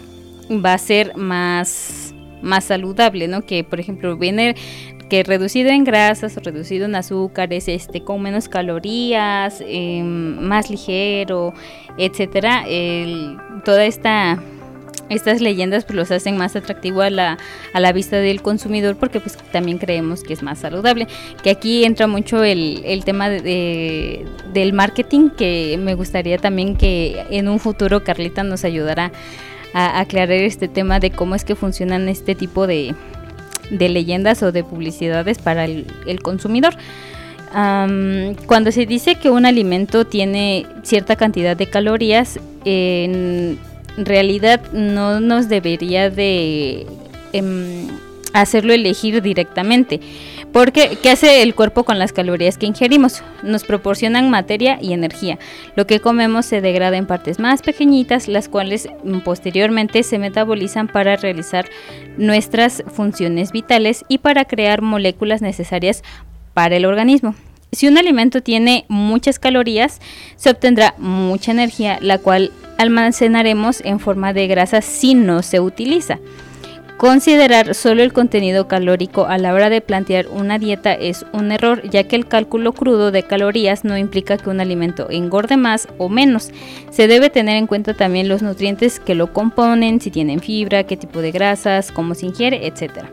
va 0.52 0.74
a 0.74 0.78
ser 0.78 1.16
más, 1.16 2.09
más 2.41 2.65
saludable, 2.65 3.27
¿no? 3.27 3.46
Que 3.46 3.63
por 3.63 3.79
ejemplo 3.79 4.17
viene 4.17 4.55
que 5.10 5.24
reducido 5.24 5.69
en 5.69 5.84
grasas 5.84 6.36
reducido 6.36 6.86
en 6.86 6.96
azúcares, 6.96 7.67
este, 7.67 8.01
con 8.01 8.22
menos 8.22 8.48
calorías, 8.48 9.63
em, 9.65 10.39
más 10.39 10.69
ligero, 10.69 11.53
etcétera, 11.98 12.63
toda 13.65 13.86
esta 13.86 14.39
estas 15.10 15.41
leyendas 15.41 15.86
pues 15.86 15.96
los 15.96 16.12
hacen 16.12 16.38
más 16.38 16.55
atractivo 16.55 17.01
a 17.01 17.10
la, 17.10 17.38
a 17.74 17.79
la 17.79 17.91
vista 17.91 18.17
del 18.17 18.41
consumidor 18.41 18.96
porque 18.96 19.19
pues 19.19 19.38
también 19.51 19.79
creemos 19.79 20.24
que 20.24 20.34
es 20.34 20.43
más 20.43 20.60
saludable. 20.60 21.08
Que 21.43 21.50
aquí 21.50 21.84
entra 21.84 22.08
mucho 22.08 22.43
el, 22.43 22.81
el 22.86 23.03
tema 23.03 23.29
de, 23.29 24.25
del 24.53 24.74
marketing 24.74 25.29
que 25.31 25.79
me 25.79 25.96
gustaría 25.96 26.38
también 26.38 26.75
que 26.75 27.25
en 27.31 27.48
un 27.48 27.60
futuro 27.60 28.03
Carlita 28.03 28.43
nos 28.43 28.63
ayudara 28.63 29.12
a 29.74 30.00
aclarar 30.00 30.38
este 30.38 30.68
tema 30.68 31.00
de 31.00 31.12
cómo 31.12 31.36
es 31.36 31.44
que 31.44 31.56
funcionan 31.56 32.10
este 32.10 32.36
tipo 32.36 32.68
de, 32.68 32.96
de 33.70 33.90
leyendas 33.90 34.44
o 34.44 34.52
de 34.52 34.64
publicidades 34.64 35.40
para 35.40 35.66
el, 35.66 35.86
consumidor. 36.22 36.74
cuando 37.52 38.72
se 38.72 38.86
dice 38.86 39.16
que 39.16 39.30
un 39.30 39.46
alimento 39.46 40.06
tiene 40.06 40.66
cierta 40.84 41.16
cantidad 41.16 41.56
de 41.56 41.68
calorías, 41.68 42.40
en 42.66 43.58
realidad 43.98 44.62
no 44.72 45.20
nos 45.20 45.50
debería 45.50 46.10
de 46.10 46.86
em, 47.34 47.88
hacerlo 48.34 48.74
elegir 48.74 49.22
directamente. 49.22 50.00
Porque, 50.51 50.98
¿qué 51.01 51.12
hace 51.12 51.44
el 51.44 51.53
cuerpo 51.53 51.84
con 51.84 52.00
las 52.00 52.12
calorías 52.12 52.58
que 52.58 52.65
ingerimos? 52.65 53.24
Nos 53.44 53.63
proporcionan 53.63 54.32
materia 54.32 54.79
y 54.82 54.94
energía. 54.94 55.38
Lo 55.75 55.86
que 55.86 56.00
comemos 56.00 56.46
se 56.48 56.60
degrada 56.60 56.98
en 56.98 57.06
partes 57.06 57.39
más 57.39 57.62
pequeñitas, 57.62 58.27
las 58.27 58.50
cuales 58.50 58.89
mm, 59.03 59.20
posteriormente 59.20 60.01
se 60.01 60.18
metabolizan 60.18 60.88
para 60.88 61.15
realizar 61.18 61.70
nuestras 62.18 62.84
funciones 62.88 63.51
vitales 63.51 64.06
y 64.08 64.18
para 64.18 64.46
crear 64.46 64.82
moléculas 64.82 65.41
necesarias 65.41 66.03
para 66.56 66.77
el 66.77 66.86
organismo. 66.86 67.36
Si 67.72 67.88
un 67.88 68.00
alimento 68.00 68.41
tiene 68.41 68.86
muchas 68.88 69.38
calorías, 69.38 70.00
se 70.36 70.50
obtendrá 70.50 70.96
mucha 70.98 71.51
energía, 71.51 72.00
la 72.01 72.18
cual 72.18 72.51
almacenaremos 72.79 73.82
en 73.86 74.00
forma 74.00 74.34
de 74.34 74.48
grasa 74.48 74.82
si 74.82 75.13
no 75.13 75.44
se 75.44 75.60
utiliza. 75.60 76.18
Considerar 77.00 77.75
solo 77.75 78.03
el 78.03 78.12
contenido 78.12 78.68
calórico 78.68 79.25
a 79.25 79.38
la 79.38 79.53
hora 79.53 79.70
de 79.70 79.79
plantear 79.79 80.27
una 80.27 80.60
dieta 80.60 80.94
es 80.94 81.25
un 81.32 81.50
error, 81.53 81.82
ya 81.89 82.03
que 82.03 82.18
el 82.18 82.27
cálculo 82.27 82.74
crudo 82.74 83.12
de 83.12 83.24
calorías 83.24 83.86
no 83.86 83.98
implica 83.98 84.36
que 84.36 84.50
un 84.50 84.60
alimento 84.60 85.10
engorde 85.10 85.56
más 85.56 85.88
o 85.98 86.10
menos. 86.10 86.51
Se 86.91 87.08
debe 87.08 87.29
tener 87.29 87.56
en 87.56 87.68
cuenta 87.68 87.94
también 87.94 88.27
los 88.27 88.41
nutrientes 88.41 89.00
que 89.00 89.15
lo 89.15 89.32
componen, 89.32 90.01
si 90.01 90.12
tienen 90.12 90.41
fibra, 90.41 90.84
qué 90.84 90.98
tipo 90.98 91.22
de 91.22 91.32
grasas, 91.32 91.94
cómo 91.94 92.15
se 92.15 92.25
ingiere, 92.25 92.68
etc. 92.68 93.06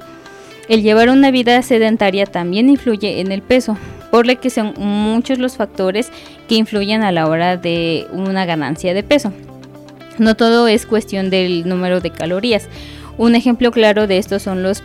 El 0.69 0.83
llevar 0.83 1.09
una 1.09 1.31
vida 1.31 1.62
sedentaria 1.62 2.26
también 2.26 2.69
influye 2.69 3.21
en 3.21 3.31
el 3.31 3.40
peso, 3.40 3.78
por 4.11 4.26
lo 4.26 4.40
que 4.40 4.50
son 4.50 4.75
muchos 4.78 5.38
los 5.38 5.55
factores 5.55 6.11
que 6.49 6.57
influyen 6.57 7.05
a 7.05 7.12
la 7.12 7.28
hora 7.28 7.57
de 7.57 8.09
una 8.11 8.47
ganancia 8.47 8.95
de 8.95 9.05
peso. 9.05 9.33
No 10.19 10.35
todo 10.35 10.66
es 10.66 10.87
cuestión 10.87 11.31
del 11.31 11.69
número 11.69 12.00
de 12.00 12.11
calorías. 12.11 12.69
Un 13.19 13.35
ejemplo 13.35 13.71
claro 13.71 14.07
de 14.07 14.19
esto 14.19 14.39
son 14.39 14.63
los 14.63 14.83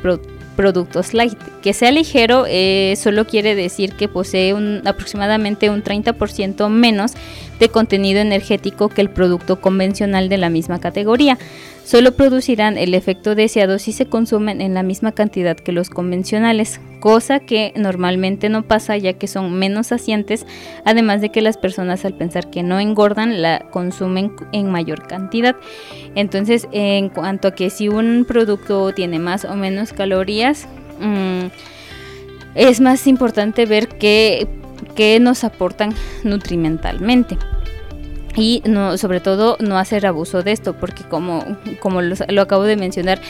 productos 0.56 1.14
light. 1.14 1.38
Que 1.62 1.74
sea 1.74 1.92
ligero 1.92 2.46
eh, 2.48 2.96
solo 2.98 3.26
quiere 3.26 3.56
decir 3.56 3.94
que 3.94 4.08
posee 4.08 4.54
un, 4.54 4.82
aproximadamente 4.86 5.70
un 5.70 5.84
30% 5.84 6.70
menos 6.70 7.14
de 7.60 7.70
contenido 7.70 8.20
energético 8.22 8.90
que 8.90 9.02
el 9.02 9.10
producto 9.10 9.60
convencional 9.60 10.30
de 10.30 10.38
la 10.38 10.50
misma 10.50 10.80
categoría 10.80 11.38
solo 11.92 12.14
producirán 12.14 12.78
el 12.78 12.94
efecto 12.94 13.36
deseado 13.36 13.78
si 13.78 13.92
se 13.92 14.06
consumen 14.06 14.62
en 14.62 14.74
la 14.74 14.82
misma 14.82 15.12
cantidad 15.12 15.58
que 15.58 15.74
los 15.74 15.90
convencionales, 15.90 16.80
cosa 17.02 17.42
que 17.42 17.74
normalmente 17.76 18.48
no 18.48 18.64
pasa 18.64 18.96
ya 18.96 19.12
que 19.12 19.28
son 19.28 19.52
menos 19.60 19.88
saciantes, 19.88 20.46
además 20.86 21.20
de 21.20 21.32
que 21.32 21.42
las 21.42 21.58
personas 21.58 22.06
al 22.06 22.14
pensar 22.14 22.50
que 22.50 22.64
no 22.64 22.80
engordan 22.80 23.42
la 23.42 23.68
consumen 23.72 24.32
en 24.54 24.72
mayor 24.72 25.06
cantidad. 25.06 25.58
Entonces, 26.16 26.70
en 26.72 27.10
cuanto 27.10 27.50
a 27.50 27.56
que 27.56 27.70
si 27.70 27.90
un 27.90 28.24
producto 28.26 28.94
tiene 28.94 29.20
más 29.20 29.44
o 29.44 29.58
menos 29.58 29.92
calorías, 29.92 30.70
mm, 31.02 31.48
es 32.56 32.80
más 32.80 33.06
importante 33.06 33.66
ver 33.66 33.90
qué, 33.90 34.48
qué 34.96 35.20
nos 35.20 35.44
aportan 35.44 35.94
nutrimentalmente 36.24 37.38
y 38.36 38.62
no, 38.66 38.98
sobre 38.98 39.20
todo 39.20 39.58
no 39.60 39.78
hacer 39.78 40.06
abuso 40.06 40.44
de 40.44 40.52
esto 40.52 40.74
porque 40.74 41.04
como, 41.04 41.44
como 41.80 42.02
lo, 42.02 42.42
acabo 42.42 42.64
de 42.64 42.76
mencionar 42.76 43.22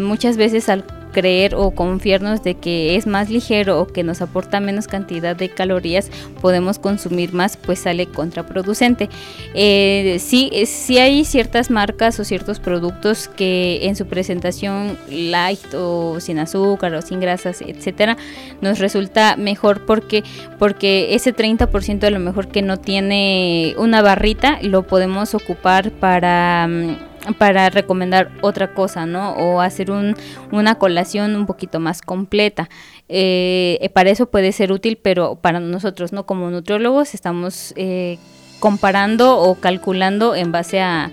muchas 0.00 0.36
veces 0.36 0.68
al 0.68 0.84
creer 1.14 1.54
o 1.54 1.70
confiarnos 1.70 2.42
de 2.42 2.56
que 2.56 2.96
es 2.96 3.06
más 3.06 3.30
ligero 3.30 3.80
o 3.80 3.86
que 3.86 4.02
nos 4.02 4.20
aporta 4.20 4.60
menos 4.60 4.88
cantidad 4.88 5.34
de 5.34 5.48
calorías, 5.48 6.10
podemos 6.42 6.78
consumir 6.78 7.32
más, 7.32 7.56
pues 7.56 7.78
sale 7.78 8.06
contraproducente. 8.06 9.08
Eh, 9.54 10.18
sí, 10.20 10.50
hay 10.98 11.24
ciertas 11.24 11.70
marcas 11.70 12.20
o 12.20 12.24
ciertos 12.24 12.60
productos 12.60 13.28
que 13.28 13.86
en 13.86 13.96
su 13.96 14.06
presentación 14.06 14.98
light 15.08 15.72
o 15.74 16.18
sin 16.20 16.38
azúcar 16.38 16.92
o 16.94 17.00
sin 17.00 17.20
grasas, 17.20 17.62
etcétera, 17.62 18.16
nos 18.60 18.80
resulta 18.80 19.36
mejor 19.36 19.86
porque, 19.86 20.24
porque 20.58 21.14
ese 21.14 21.34
30% 21.34 22.04
a 22.04 22.10
lo 22.10 22.18
mejor 22.18 22.48
que 22.48 22.60
no 22.60 22.76
tiene 22.76 23.74
una 23.78 24.02
barrita 24.02 24.58
lo 24.62 24.82
podemos 24.82 25.34
ocupar 25.34 25.92
para 25.92 26.66
mm, 26.68 27.13
para 27.38 27.70
recomendar 27.70 28.30
otra 28.40 28.74
cosa, 28.74 29.06
¿no? 29.06 29.32
O 29.32 29.60
hacer 29.60 29.90
un, 29.90 30.16
una 30.52 30.76
colación 30.76 31.36
un 31.36 31.46
poquito 31.46 31.80
más 31.80 32.02
completa. 32.02 32.68
Eh, 33.08 33.90
para 33.94 34.10
eso 34.10 34.26
puede 34.26 34.52
ser 34.52 34.72
útil, 34.72 34.98
pero 35.00 35.36
para 35.36 35.60
nosotros, 35.60 36.12
¿no? 36.12 36.26
Como 36.26 36.50
nutriólogos 36.50 37.14
estamos 37.14 37.72
eh, 37.76 38.18
comparando 38.60 39.38
o 39.38 39.54
calculando 39.56 40.34
en 40.34 40.52
base 40.52 40.80
a, 40.80 41.10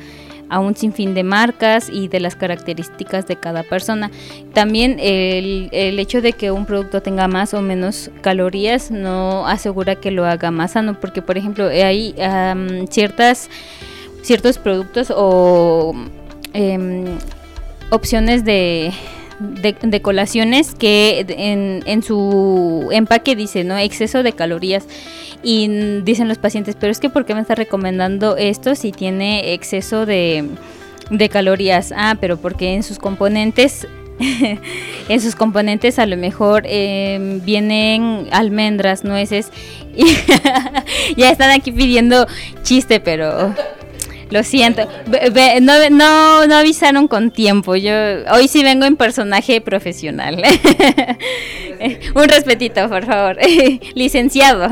a 0.49 0.59
un 0.59 0.75
sinfín 0.75 1.13
de 1.13 1.23
marcas 1.23 1.89
y 1.89 2.09
de 2.09 2.19
las 2.19 2.35
características 2.35 3.25
de 3.25 3.37
cada 3.37 3.63
persona. 3.63 4.11
También 4.53 4.97
el, 4.99 5.69
el, 5.71 5.97
hecho 5.97 6.21
de 6.21 6.33
que 6.33 6.51
un 6.51 6.65
producto 6.65 7.01
tenga 7.01 7.27
más 7.29 7.53
o 7.53 7.61
menos 7.61 8.11
calorías 8.21 8.91
no 8.91 9.47
asegura 9.47 9.95
que 9.95 10.11
lo 10.11 10.25
haga 10.25 10.51
más 10.51 10.71
sano, 10.71 10.99
porque 10.99 11.21
por 11.21 11.37
ejemplo 11.37 11.67
hay 11.67 12.13
ciertas 12.89 13.49
ciertos 14.21 14.57
productos 14.57 15.11
o 15.15 15.93
em, 16.53 17.05
opciones 17.89 18.45
de, 18.45 18.91
de, 19.39 20.01
colaciones 20.01 20.75
que 20.75 21.25
en, 21.27 21.83
en, 21.85 22.03
su 22.03 22.89
empaque 22.91 23.35
dice, 23.35 23.63
¿no? 23.63 23.77
Exceso 23.77 24.23
de 24.23 24.33
calorías. 24.33 24.85
Y 25.43 25.67
dicen 26.03 26.27
los 26.27 26.37
pacientes, 26.37 26.75
pero 26.79 26.91
es 26.91 26.99
que 26.99 27.09
¿por 27.09 27.25
qué 27.25 27.33
me 27.33 27.41
está 27.41 27.55
recomendando 27.55 28.37
esto 28.37 28.75
si 28.75 28.91
tiene 28.91 29.53
exceso 29.53 30.05
de, 30.05 30.45
de 31.09 31.29
calorías? 31.29 31.93
Ah, 31.95 32.15
pero 32.19 32.37
porque 32.37 32.73
en 32.73 32.83
sus 32.83 32.99
componentes 32.99 33.87
en 35.09 35.21
sus 35.21 35.35
componentes 35.35 35.99
a 35.99 36.05
lo 36.05 36.17
mejor 36.17 36.63
em, 36.65 37.43
vienen 37.43 38.27
almendras, 38.31 39.03
nueces. 39.03 39.51
ya 41.17 41.31
están 41.31 41.51
aquí 41.51 41.71
pidiendo 41.71 42.27
chiste, 42.63 42.99
pero 42.99 43.53
lo 44.31 44.43
siento. 44.43 44.87
no, 45.61 45.89
no, 45.89 46.47
no 46.47 46.55
avisaron 46.55 47.07
con 47.07 47.31
tiempo. 47.31 47.75
Yo 47.75 47.93
hoy 48.33 48.47
sí 48.47 48.63
vengo 48.63 48.85
en 48.85 48.95
personaje 48.95 49.61
profesional. 49.61 50.41
Un 52.15 52.27
respetito, 52.27 52.89
por 52.89 53.05
favor. 53.05 53.37
Licenciado. 53.93 54.69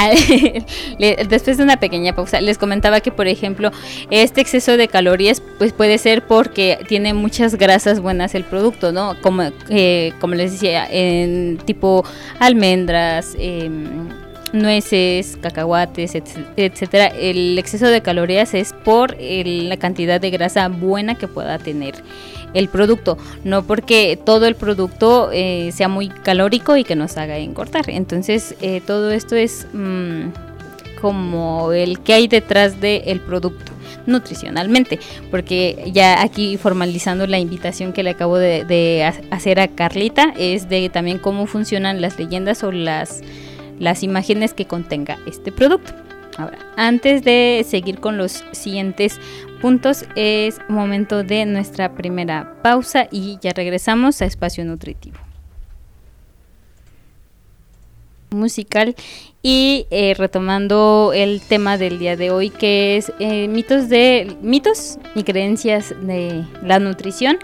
después 1.28 1.58
de 1.58 1.62
una 1.62 1.78
pequeña 1.78 2.14
pausa, 2.14 2.40
les 2.40 2.58
comentaba 2.58 3.00
que, 3.00 3.12
por 3.12 3.28
ejemplo, 3.28 3.70
este 4.10 4.40
exceso 4.40 4.76
de 4.76 4.88
calorías 4.88 5.42
pues 5.58 5.72
puede 5.72 5.98
ser 5.98 6.26
porque 6.26 6.78
tiene 6.88 7.14
muchas 7.14 7.56
grasas 7.56 8.00
buenas 8.00 8.34
el 8.34 8.44
producto, 8.44 8.92
¿no? 8.92 9.16
Como, 9.20 9.42
eh, 9.68 10.12
como 10.20 10.34
les 10.34 10.52
decía, 10.52 10.86
en 10.90 11.58
tipo 11.58 12.04
almendras, 12.38 13.36
em, 13.38 14.08
nueces, 14.52 15.38
cacahuates, 15.40 16.14
etcétera. 16.56 17.06
El 17.06 17.58
exceso 17.58 17.86
de 17.86 18.00
calorías 18.02 18.54
es 18.54 18.72
por 18.84 19.16
la 19.20 19.76
cantidad 19.76 20.20
de 20.20 20.30
grasa 20.30 20.68
buena 20.68 21.14
que 21.14 21.28
pueda 21.28 21.58
tener 21.58 21.94
el 22.54 22.68
producto, 22.68 23.16
no 23.44 23.62
porque 23.62 24.18
todo 24.24 24.46
el 24.46 24.56
producto 24.56 25.30
eh, 25.32 25.70
sea 25.72 25.88
muy 25.88 26.08
calórico 26.08 26.76
y 26.76 26.84
que 26.84 26.96
nos 26.96 27.16
haga 27.16 27.38
engordar. 27.38 27.88
Entonces, 27.88 28.56
eh, 28.60 28.80
todo 28.84 29.10
esto 29.10 29.36
es 29.36 29.66
mm, 29.72 30.30
como 31.00 31.72
el 31.72 32.00
que 32.00 32.14
hay 32.14 32.28
detrás 32.28 32.80
del 32.80 33.20
producto 33.20 33.72
nutricionalmente, 34.06 34.98
porque 35.30 35.90
ya 35.92 36.22
aquí 36.22 36.56
formalizando 36.56 37.26
la 37.26 37.38
invitación 37.38 37.92
que 37.92 38.02
le 38.02 38.10
acabo 38.10 38.38
de, 38.38 38.64
de, 38.64 39.04
hacer 39.30 39.60
a 39.60 39.68
Carlita 39.68 40.34
es 40.36 40.68
de 40.68 40.88
también 40.88 41.18
cómo 41.18 41.46
funcionan 41.46 42.00
las 42.00 42.18
leyendas 42.18 42.64
o 42.64 42.72
las, 42.72 43.22
las 43.80 44.04
imágenes 44.04 44.54
que 44.54 44.66
contenga 44.66 45.18
este 45.26 45.50
producto. 45.50 45.92
Ahora, 46.36 46.58
antes 46.76 47.24
de 47.24 47.66
seguir 47.68 47.98
con 47.98 48.16
los 48.16 48.44
siguientes 48.52 49.18
puntos, 49.60 50.04
es 50.14 50.60
momento 50.68 51.24
de 51.24 51.44
nuestra 51.46 51.94
primera 51.94 52.56
pausa 52.62 53.08
y 53.10 53.38
ya 53.42 53.52
regresamos 53.52 54.22
a 54.22 54.26
Espacio 54.26 54.64
Nutritivo. 54.64 55.18
Musical 58.30 58.94
y 59.42 59.86
eh, 59.90 60.14
retomando 60.16 61.10
el 61.12 61.40
tema 61.40 61.76
del 61.76 61.98
día 61.98 62.16
de 62.16 62.30
hoy 62.30 62.50
que 62.50 62.96
es 62.96 63.12
eh, 63.18 63.48
mitos 63.48 63.88
de 63.88 64.36
mitos 64.40 64.98
y 65.16 65.24
creencias 65.24 65.92
de 66.00 66.44
la 66.62 66.78
nutrición 66.78 67.38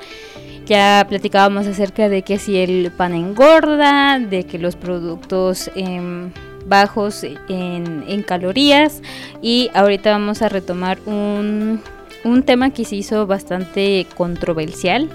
ya 0.66 1.06
platicábamos 1.08 1.66
acerca 1.66 2.08
de 2.08 2.22
que 2.22 2.38
si 2.38 2.58
el 2.58 2.90
pan 2.90 3.14
engorda 3.14 4.18
de 4.18 4.44
que 4.44 4.58
los 4.58 4.76
productos 4.76 5.70
em, 5.74 6.30
bajos 6.66 7.24
en, 7.48 8.22
calorías. 8.22 9.02
Y 9.40 9.70
ahorita 9.74 10.10
vamos 10.10 10.42
a 10.42 10.48
retomar 10.48 10.98
un, 11.06 11.80
un 12.24 12.42
tema 12.42 12.70
que 12.70 12.84
se 12.84 12.96
hizo 12.96 13.26
bastante 13.26 14.06
controversial 14.16 15.08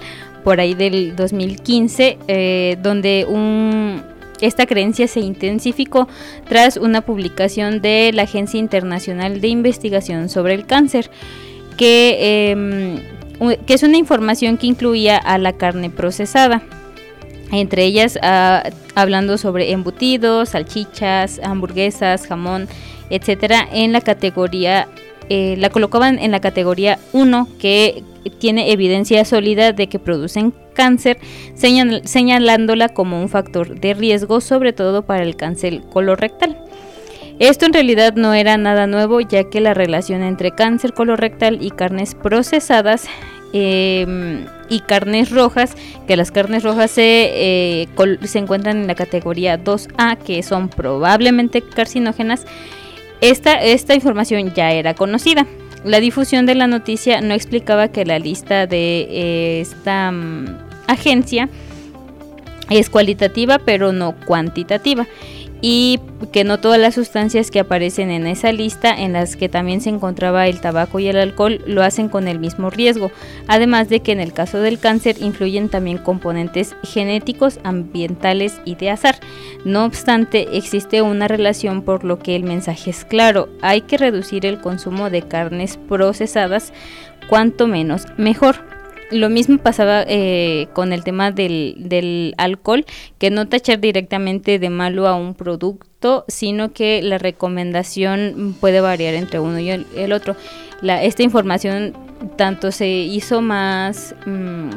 por 0.44 0.60
ahí 0.60 0.74
del 0.74 1.14
2015 1.14 2.18
eh, 2.26 2.76
donde 2.82 3.26
un, 3.28 4.02
esta 4.40 4.66
creencia 4.66 5.06
se 5.06 5.20
intensificó 5.20 6.08
tras 6.48 6.76
una 6.76 7.00
publicación 7.02 7.80
de 7.80 8.10
la 8.12 8.22
Agencia 8.22 8.58
Internacional 8.58 9.40
de 9.40 9.48
Investigación 9.48 10.28
sobre 10.28 10.54
el 10.54 10.66
Cáncer 10.66 11.10
que, 11.76 12.50
em, 12.50 13.00
que 13.66 13.74
es 13.74 13.82
una 13.82 13.96
información 13.96 14.56
que 14.56 14.66
incluía 14.66 15.16
a 15.16 15.38
la 15.38 15.52
carne 15.52 15.90
procesada 15.90 16.62
entre 17.52 17.84
ellas 17.84 18.18
ah, 18.22 18.64
hablando 18.94 19.38
sobre 19.38 19.70
embutidos, 19.70 20.50
salchichas, 20.50 21.40
hamburguesas, 21.44 22.26
jamón, 22.26 22.66
etcétera, 23.10 23.68
en 23.70 23.92
la 23.92 24.00
categoría, 24.00 24.88
eh, 25.28 25.56
la 25.58 25.70
colocaban 25.70 26.18
en 26.18 26.30
la 26.30 26.40
categoría 26.40 26.98
1, 27.12 27.48
que 27.60 28.02
tiene 28.38 28.72
evidencia 28.72 29.24
sólida 29.24 29.72
de 29.72 29.88
que 29.88 29.98
producen 29.98 30.54
cáncer, 30.74 31.18
señalándola 31.54 32.88
como 32.88 33.20
un 33.20 33.28
factor 33.28 33.78
de 33.78 33.92
riesgo, 33.92 34.40
sobre 34.40 34.72
todo 34.72 35.02
para 35.02 35.22
el 35.22 35.36
cáncer 35.36 35.82
colorectal. 35.92 36.56
Esto 37.42 37.66
en 37.66 37.72
realidad 37.72 38.14
no 38.14 38.34
era 38.34 38.56
nada 38.56 38.86
nuevo, 38.86 39.20
ya 39.20 39.44
que 39.44 39.60
la 39.60 39.74
relación 39.74 40.22
entre 40.22 40.52
cáncer 40.52 40.94
colorectal 40.94 41.58
y 41.60 41.70
carnes 41.70 42.14
procesadas 42.14 43.08
Em, 43.52 44.46
y 44.70 44.80
carnes 44.80 45.30
rojas, 45.30 45.76
que 46.06 46.16
las 46.16 46.30
carnes 46.30 46.62
rojas 46.62 46.90
se, 46.90 47.82
eh, 47.82 47.88
se 48.24 48.38
encuentran 48.38 48.78
en 48.78 48.86
la 48.86 48.94
categoría 48.94 49.62
2A, 49.62 50.16
que 50.16 50.42
son 50.42 50.70
probablemente 50.70 51.60
carcinógenas. 51.60 52.46
Esta, 53.20 53.62
esta 53.62 53.94
información 53.94 54.54
ya 54.54 54.72
era 54.72 54.94
conocida. 54.94 55.46
La 55.84 56.00
difusión 56.00 56.46
de 56.46 56.54
la 56.54 56.66
noticia 56.66 57.20
no 57.20 57.34
explicaba 57.34 57.88
que 57.88 58.06
la 58.06 58.18
lista 58.18 58.66
de 58.66 59.06
eh, 59.10 59.60
esta 59.60 60.10
mm, 60.10 60.46
agencia 60.86 61.50
es 62.70 62.88
cualitativa 62.88 63.58
pero 63.58 63.92
no 63.92 64.14
cuantitativa 64.24 65.06
y 65.64 66.00
que 66.32 66.42
no 66.42 66.58
todas 66.58 66.80
las 66.80 66.96
sustancias 66.96 67.52
que 67.52 67.60
aparecen 67.60 68.10
en 68.10 68.26
esa 68.26 68.50
lista, 68.50 68.92
en 68.92 69.12
las 69.12 69.36
que 69.36 69.48
también 69.48 69.80
se 69.80 69.90
encontraba 69.90 70.48
el 70.48 70.60
tabaco 70.60 70.98
y 70.98 71.06
el 71.06 71.16
alcohol, 71.16 71.62
lo 71.66 71.84
hacen 71.84 72.08
con 72.08 72.26
el 72.26 72.40
mismo 72.40 72.68
riesgo, 72.68 73.12
además 73.46 73.88
de 73.88 74.00
que 74.00 74.10
en 74.10 74.18
el 74.18 74.32
caso 74.32 74.58
del 74.58 74.80
cáncer 74.80 75.16
influyen 75.20 75.68
también 75.68 75.98
componentes 75.98 76.74
genéticos, 76.82 77.60
ambientales 77.62 78.60
y 78.64 78.74
de 78.74 78.90
azar. 78.90 79.20
No 79.64 79.84
obstante, 79.84 80.56
existe 80.56 81.00
una 81.00 81.28
relación 81.28 81.82
por 81.82 82.02
lo 82.02 82.18
que 82.18 82.34
el 82.34 82.42
mensaje 82.42 82.90
es 82.90 83.04
claro, 83.04 83.48
hay 83.62 83.82
que 83.82 83.98
reducir 83.98 84.44
el 84.44 84.60
consumo 84.60 85.10
de 85.10 85.22
carnes 85.22 85.78
procesadas, 85.88 86.72
cuanto 87.28 87.68
menos 87.68 88.06
mejor. 88.16 88.71
Lo 89.12 89.28
mismo 89.28 89.58
pasaba 89.58 90.04
eh, 90.06 90.68
con 90.72 90.92
el 90.92 91.04
tema 91.04 91.30
del, 91.30 92.34
alcohol, 92.38 92.84
que 93.18 93.30
no 93.30 93.46
tachar 93.46 93.78
directamente 93.80 94.58
de 94.58 94.70
malo 94.70 95.06
a 95.06 95.14
un 95.14 95.34
producto, 95.34 96.24
sino 96.28 96.72
que 96.72 97.02
la 97.02 97.18
recomendación 97.18 98.56
puede 98.60 98.80
variar 98.80 99.14
entre 99.14 99.38
uno 99.38 99.58
y 99.58 99.70
el, 99.70 100.12
otro. 100.12 100.34
La, 100.80 101.02
esta 101.02 101.22
información 101.22 101.94
tanto 102.36 102.72
se 102.72 102.88
hizo 102.88 103.40
más... 103.40 104.14
Mm, 104.26 104.70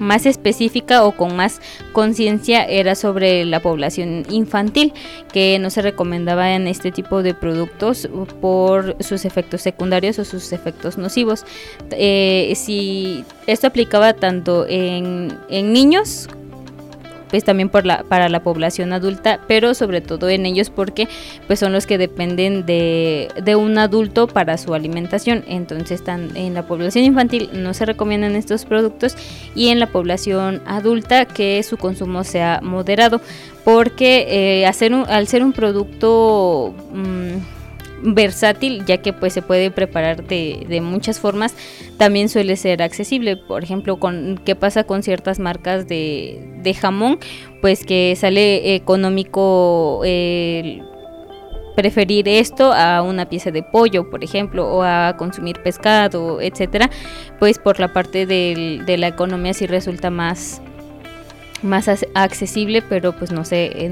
más 0.00 0.26
específica 0.26 1.04
o 1.04 1.12
con 1.12 1.36
más 1.36 1.60
conciencia 1.92 2.64
era 2.64 2.96
sobre 2.96 3.44
la 3.44 3.60
población 3.60 4.24
infantil, 4.30 4.92
que 5.32 5.58
no 5.60 5.70
se 5.70 5.82
recomendaba 5.82 6.54
en 6.54 6.66
este 6.66 6.90
tipo 6.90 7.22
de 7.22 7.34
productos 7.34 8.08
por 8.40 8.96
sus 9.00 9.24
efectos 9.24 9.62
secundarios 9.62 10.18
o 10.18 10.24
sus 10.24 10.52
efectos 10.52 10.98
nocivos. 10.98 11.44
Eh, 11.92 12.52
si 12.56 13.24
esto 13.46 13.68
aplicaba 13.68 14.14
tanto 14.14 14.66
en, 14.68 15.38
en 15.48 15.72
niños 15.72 16.28
pues 17.30 17.44
también 17.44 17.68
por 17.68 17.86
la, 17.86 18.02
para 18.04 18.28
la 18.28 18.42
población 18.42 18.92
adulta, 18.92 19.40
pero 19.48 19.74
sobre 19.74 20.00
todo 20.00 20.28
en 20.28 20.46
ellos 20.46 20.70
porque 20.70 21.08
pues 21.46 21.58
son 21.58 21.72
los 21.72 21.86
que 21.86 21.98
dependen 21.98 22.66
de, 22.66 23.28
de 23.42 23.56
un 23.56 23.78
adulto 23.78 24.26
para 24.26 24.58
su 24.58 24.74
alimentación. 24.74 25.44
Entonces 25.46 25.92
están 25.92 26.36
en 26.36 26.54
la 26.54 26.66
población 26.66 27.04
infantil 27.04 27.50
no 27.52 27.74
se 27.74 27.86
recomiendan 27.86 28.36
estos 28.36 28.64
productos 28.64 29.16
y 29.54 29.68
en 29.68 29.80
la 29.80 29.86
población 29.86 30.62
adulta 30.66 31.24
que 31.24 31.62
su 31.62 31.76
consumo 31.76 32.24
sea 32.24 32.60
moderado 32.62 33.20
porque 33.64 34.26
eh, 34.28 34.66
hacer 34.66 34.92
al 34.92 35.28
ser 35.28 35.44
un 35.44 35.52
producto... 35.52 36.74
Mm, 36.92 37.59
versátil 38.02 38.84
ya 38.86 38.98
que 38.98 39.12
pues 39.12 39.32
se 39.32 39.42
puede 39.42 39.70
preparar 39.70 40.24
de, 40.24 40.66
de, 40.68 40.80
muchas 40.80 41.20
formas 41.20 41.54
también 41.98 42.28
suele 42.28 42.56
ser 42.56 42.82
accesible. 42.82 43.36
Por 43.36 43.62
ejemplo 43.62 43.98
con 43.98 44.40
qué 44.44 44.54
pasa 44.56 44.84
con 44.84 45.02
ciertas 45.02 45.38
marcas 45.38 45.86
de, 45.88 46.42
de 46.62 46.74
jamón 46.74 47.18
pues 47.60 47.84
que 47.84 48.14
sale 48.16 48.74
económico 48.74 50.02
preferir 51.76 52.28
esto 52.28 52.72
a 52.72 53.02
una 53.02 53.28
pieza 53.28 53.50
de 53.50 53.62
pollo 53.62 54.10
por 54.10 54.24
ejemplo 54.24 54.66
o 54.66 54.82
a 54.82 55.16
consumir 55.16 55.62
pescado 55.62 56.40
etcétera 56.40 56.90
pues 57.38 57.58
por 57.58 57.80
la 57.80 57.92
parte 57.92 58.26
de 58.26 58.96
la 58.98 59.08
economía 59.08 59.54
sí 59.54 59.66
resulta 59.66 60.10
más 60.10 60.60
más 61.62 61.88
accesible 62.14 62.82
pero 62.82 63.12
pues 63.12 63.32
no 63.32 63.44
sé 63.44 63.90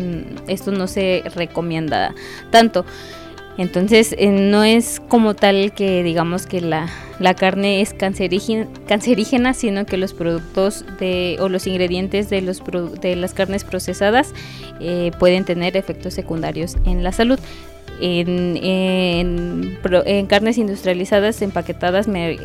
esto 0.49 0.71
no 0.73 0.87
se 0.87 1.23
recomienda 1.35 2.14
tanto 2.51 2.85
entonces 3.59 4.14
eh, 4.18 4.31
no 4.31 4.62
es 4.62 5.03
como 5.09 5.35
tal 5.35 5.73
que 5.73 6.05
digamos 6.05 6.47
que 6.47 6.61
la, 6.61 6.88
carne 7.37 7.81
es 7.81 7.92
cancerígena, 7.92 9.53
sino 9.53 9.85
que 9.85 9.97
los 9.97 10.14
productos 10.14 10.85
de, 11.01 11.37
o 11.40 11.49
los 11.49 11.66
ingredientes 11.66 12.31
de, 12.31 12.40
los, 12.40 12.62
de 13.01 13.16
las 13.16 13.35
carnes 13.35 13.64
procesadas 13.64 14.33
eh, 14.81 15.11
pueden 15.18 15.44
tener 15.44 15.77
efectos 15.77 16.14
secundarios 16.14 16.77
en 16.87 17.03
la 17.03 17.11
salud. 17.11 17.38
En, 18.01 18.57
en, 18.57 20.27
carnes 20.29 20.57
industrializadas, 20.57 21.42
empaquetadas, 21.42 22.07
me 22.07 22.38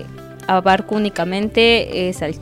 abarco 0.47 0.95
únicamente 0.95 2.09
eh, 2.09 2.35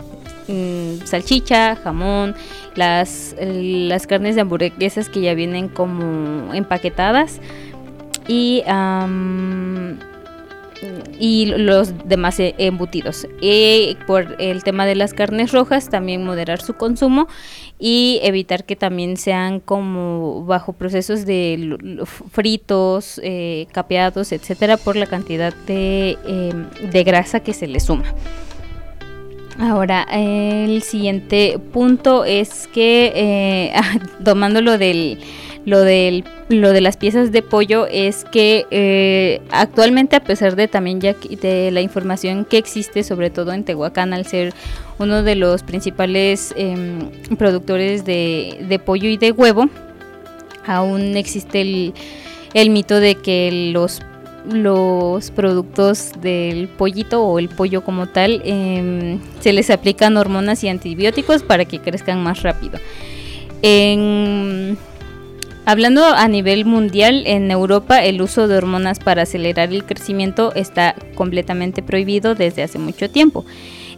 mm, 0.47 1.05
salchicha, 1.05 1.75
jamón, 1.75 2.35
las, 2.75 3.35
las 3.37 4.07
carnes 4.07 4.35
de 4.35 4.41
hamburguesas 4.41 5.09
que 5.09 5.19
ya 5.19 5.33
vienen 5.33 5.67
como 5.67 6.53
empaquetadas 6.53 7.41
y 8.27 8.63
y 11.19 11.45
los 11.45 11.93
demás 12.07 12.39
e, 12.39 12.55
embutidos. 12.57 13.27
Y 13.39 13.95
por 14.07 14.35
el 14.39 14.63
tema 14.63 14.85
de 14.85 14.95
las 14.95 15.13
carnes 15.13 15.51
rojas, 15.51 15.89
también 15.89 16.23
moderar 16.23 16.61
su 16.61 16.73
consumo 16.73 17.27
y 17.77 18.19
evitar 18.23 18.65
que 18.65 18.75
también 18.75 19.17
sean 19.17 19.59
como 19.59 20.43
bajo 20.45 20.73
procesos 20.73 21.25
de 21.25 21.77
fritos, 22.31 23.21
eh, 23.23 23.67
capeados, 23.71 24.31
etcétera, 24.31 24.77
por 24.77 24.95
la 24.95 25.05
cantidad 25.05 25.53
de, 25.67 26.17
em, 26.25 26.69
de 26.91 27.03
grasa 27.03 27.41
que 27.41 27.53
se 27.53 27.67
le 27.67 27.79
suma. 27.79 28.05
Ahora, 29.59 30.07
el 30.11 30.81
siguiente 30.81 31.59
punto 31.71 32.25
es 32.25 32.67
que, 32.67 33.11
eh, 33.15 33.73
ah, 33.75 33.99
tomando 34.25 34.61
lo 34.61 34.79
del 34.79 35.19
lo, 35.65 35.81
del, 35.81 36.23
lo 36.49 36.71
de 36.71 36.81
las 36.81 36.97
piezas 36.97 37.31
de 37.31 37.41
pollo 37.41 37.85
es 37.87 38.23
que 38.25 38.65
eh, 38.71 39.41
actualmente 39.51 40.15
a 40.15 40.23
pesar 40.23 40.55
de 40.55 40.67
también 40.67 40.99
ya 41.01 41.13
de 41.13 41.69
la 41.71 41.81
información 41.81 42.45
que 42.45 42.57
existe 42.57 43.03
sobre 43.03 43.29
todo 43.29 43.53
en 43.53 43.63
Tehuacán 43.63 44.13
al 44.13 44.25
ser 44.25 44.53
uno 44.97 45.23
de 45.23 45.35
los 45.35 45.63
principales 45.63 46.53
em, 46.57 47.09
productores 47.37 48.05
de, 48.05 48.81
pollo 48.83 49.07
y 49.09 49.17
de 49.17 49.31
huevo 49.31 49.69
aún 50.65 51.15
existe 51.15 51.61
el, 51.61 51.93
el 52.53 52.69
mito 52.71 52.99
de 52.99 53.15
que 53.15 53.71
los 53.73 54.01
los 54.51 55.29
productos 55.29 56.13
del 56.19 56.67
pollito 56.67 57.23
o 57.23 57.37
el 57.37 57.47
pollo 57.47 57.83
como 57.83 58.07
tal 58.07 58.41
em, 58.43 59.19
se 59.39 59.53
les 59.53 59.69
aplican 59.69 60.17
hormonas 60.17 60.63
y 60.63 60.67
antibióticos 60.67 61.43
para 61.43 61.65
que 61.65 61.77
crezcan 61.77 62.23
más 62.23 62.41
rápido. 62.41 62.79
En 63.61 64.79
Hablando 65.63 66.03
a 66.03 66.27
nivel 66.27 66.65
mundial, 66.65 67.23
en 67.27 67.51
Europa 67.51 68.03
el 68.03 68.21
uso 68.21 68.47
de 68.47 68.57
hormonas 68.57 68.97
para 68.97 69.21
acelerar 69.23 69.71
el 69.71 69.85
crecimiento 69.85 70.53
está 70.55 70.95
completamente 71.13 71.83
prohibido 71.83 72.33
desde 72.33 72.63
hace 72.63 72.79
mucho 72.79 73.11
tiempo. 73.11 73.45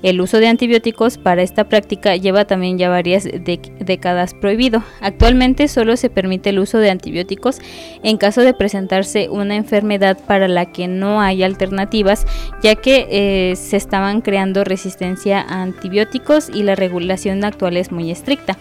El 0.03 0.19
uso 0.19 0.39
de 0.39 0.49
antibióticos 0.49 1.17
para 1.17 1.41
esta 1.41 1.63
práctica 1.69 2.17
lleva 2.17 2.43
también 2.43 2.77
ya 2.77 2.89
varias 2.89 3.23
décadas 3.23 4.33
prohibido. 4.33 4.83
Actualmente 4.99 5.69
solo 5.69 5.95
se 5.95 6.09
permite 6.09 6.49
el 6.49 6.59
uso 6.59 6.79
de 6.79 6.89
antibióticos 6.91 7.59
en 8.03 8.17
caso 8.17 8.41
de 8.41 8.53
presentarse 8.53 9.29
una 9.29 9.55
enfermedad 9.55 10.17
para 10.27 10.49
la 10.49 10.65
que 10.73 10.89
no 10.89 11.21
hay 11.21 11.43
alternativas, 11.43 12.27
ya 12.61 12.75
que 12.75 13.07
eh, 13.09 13.55
se 13.55 13.77
estaban 13.77 14.19
creando 14.19 14.65
resistencia 14.65 15.39
a 15.39 15.61
antibióticos 15.61 16.49
y 16.49 16.63
la 16.63 16.75
regulación 16.75 17.45
actual 17.45 17.77
es 17.77 17.93
muy 17.93 18.11
estricta. 18.11 18.57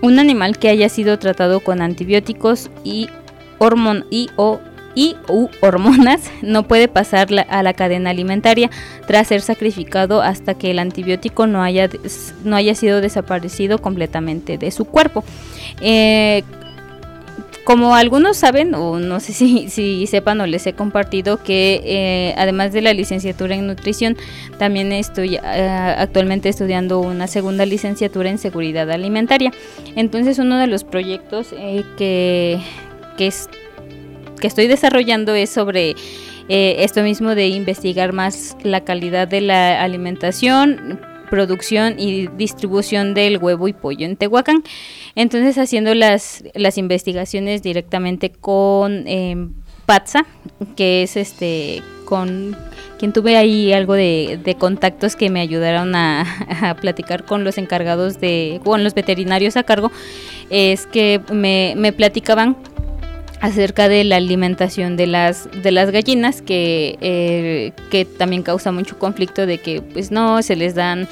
Un 0.00 0.18
animal 0.18 0.58
que 0.58 0.68
haya 0.68 0.88
sido 0.88 1.18
tratado 1.18 1.60
con 1.60 1.82
antibióticos 1.82 2.70
y, 2.84 3.08
hormonas 5.60 6.30
no 6.42 6.66
puede 6.66 6.88
pasar 6.88 7.28
a 7.48 7.62
la 7.62 7.72
cadena 7.72 8.10
alimentaria 8.10 8.70
tras 9.06 9.28
ser 9.28 9.42
sacrificado 9.42 10.22
hasta 10.22 10.54
que 10.54 10.72
el 10.72 10.78
antibiótico 10.78 11.46
no 11.46 11.62
haya, 11.62 11.88
no 12.44 12.56
haya 12.56 12.74
sido 12.74 13.00
desaparecido 13.00 13.78
completamente 13.78 14.58
de 14.58 14.70
su 14.70 14.84
cuerpo. 14.84 15.24
Eh, 15.80 16.42
como 17.68 17.94
algunos 17.94 18.38
saben, 18.38 18.74
o 18.74 18.98
no 18.98 19.20
sé 19.20 19.34
si, 19.68 20.06
sepan 20.06 20.40
o 20.40 20.46
les 20.46 20.66
he 20.66 20.72
compartido, 20.72 21.42
que 21.42 21.82
eh, 21.84 22.34
además 22.38 22.72
de 22.72 22.80
la 22.80 22.94
licenciatura 22.94 23.56
en 23.56 23.66
nutrición, 23.66 24.16
también 24.56 24.90
estoy 24.90 25.34
eh, 25.36 25.68
actualmente 25.98 26.48
estudiando 26.48 26.98
una 26.98 27.26
segunda 27.26 27.66
licenciatura 27.66 28.30
en 28.30 28.38
seguridad 28.38 28.90
alimentaria. 28.90 29.52
Entonces 29.96 30.38
uno 30.38 30.56
de 30.56 30.66
los 30.66 30.82
proyectos 30.82 31.48
eh, 31.58 31.84
que, 31.98 32.58
que, 33.18 33.26
estoy 34.46 34.66
desarrollando 34.66 35.34
es 35.34 35.50
sobre 35.50 35.94
esto 36.48 37.02
mismo 37.02 37.34
de 37.34 37.48
investigar 37.48 38.14
más 38.14 38.56
la 38.62 38.80
calidad 38.80 39.28
de 39.28 39.42
la 39.42 39.82
alimentación 39.82 40.98
producción 41.30 41.94
y 41.98 42.28
distribución 42.28 43.14
del 43.14 43.38
huevo 43.38 43.68
y 43.68 43.72
pollo 43.72 44.06
en 44.06 44.16
Tehuacán. 44.16 44.62
Entonces 45.14 45.58
haciendo 45.58 45.94
las, 45.94 46.44
las 46.54 46.78
investigaciones 46.78 47.62
directamente 47.62 48.30
con 48.30 49.04
eh, 49.06 49.48
Patsa, 49.86 50.26
que 50.76 51.02
es 51.02 51.16
este 51.16 51.82
con 52.04 52.56
quien 52.98 53.12
tuve 53.12 53.36
ahí 53.36 53.72
algo 53.72 53.94
de, 53.94 54.56
contactos 54.58 55.14
que 55.14 55.30
me 55.30 55.40
ayudaron 55.40 55.94
a, 55.94 56.76
platicar 56.80 57.24
con 57.24 57.44
los 57.44 57.58
encargados 57.58 58.20
de, 58.20 58.60
con 58.64 58.82
los 58.82 58.94
veterinarios 58.94 59.56
a 59.56 59.62
cargo, 59.62 59.90
es 60.50 60.86
que 60.86 61.20
me, 61.32 61.74
me 61.76 61.92
platicaban 61.92 62.56
acerca 63.40 63.88
de 63.88 64.04
la 64.04 64.16
alimentación 64.16 64.96
de 64.96 65.06
las 65.06 65.48
de 65.62 65.70
las 65.70 65.90
gallinas 65.90 66.42
que, 66.42 66.98
eh, 67.00 67.72
que 67.90 68.04
también 68.04 68.42
causa 68.42 68.72
mucho 68.72 68.98
conflicto 68.98 69.46
de 69.46 69.58
que 69.58 69.80
pues 69.80 70.10
no 70.10 70.42
se 70.42 70.56
les 70.56 70.74
dan 70.74 71.08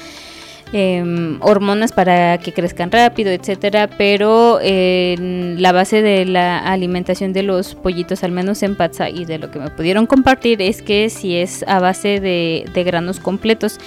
Em, 0.73 1.37
hormonas 1.41 1.93
para 1.93 2.37
que 2.39 2.51
crezcan 2.51 2.91
rápido, 2.91 3.31
etcétera, 3.31 3.89
pero 3.97 4.59
la 4.61 5.71
base 5.71 6.01
de 6.01 6.25
la 6.25 6.59
alimentación 6.59 7.31
de 7.31 7.43
los 7.43 7.73
pollitos, 7.73 8.23
al 8.23 8.33
menos 8.33 8.61
en 8.63 8.75
Patsa 8.75 9.09
y 9.09 9.23
de 9.23 9.37
lo 9.37 9.49
que 9.49 9.59
me 9.59 9.69
pudieron 9.69 10.07
compartir, 10.07 10.61
es 10.61 10.81
que 10.81 11.09
si 11.09 11.37
es 11.37 11.63
a 11.67 11.79
base 11.79 12.19
de, 12.19 12.83
granos 12.83 13.21
completos, 13.21 13.79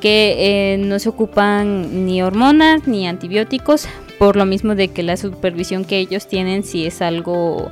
que 0.00 0.74
eh, 0.74 0.78
no 0.78 0.98
se 0.98 1.08
ocupan 1.08 2.04
ni 2.04 2.20
hormonas 2.20 2.88
ni 2.88 3.06
antibióticos, 3.06 3.88
por 4.18 4.36
lo 4.36 4.46
mismo 4.46 4.74
de 4.74 4.88
que 4.88 5.02
la 5.02 5.16
supervisión 5.16 5.84
que 5.84 5.98
ellos 5.98 6.26
tienen 6.26 6.62
si 6.62 6.86
es 6.86 7.02
algo 7.02 7.70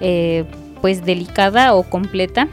eh, 0.00 0.44
pues 0.80 1.04
delicada 1.04 1.74
o 1.74 1.82
completa, 1.82 2.48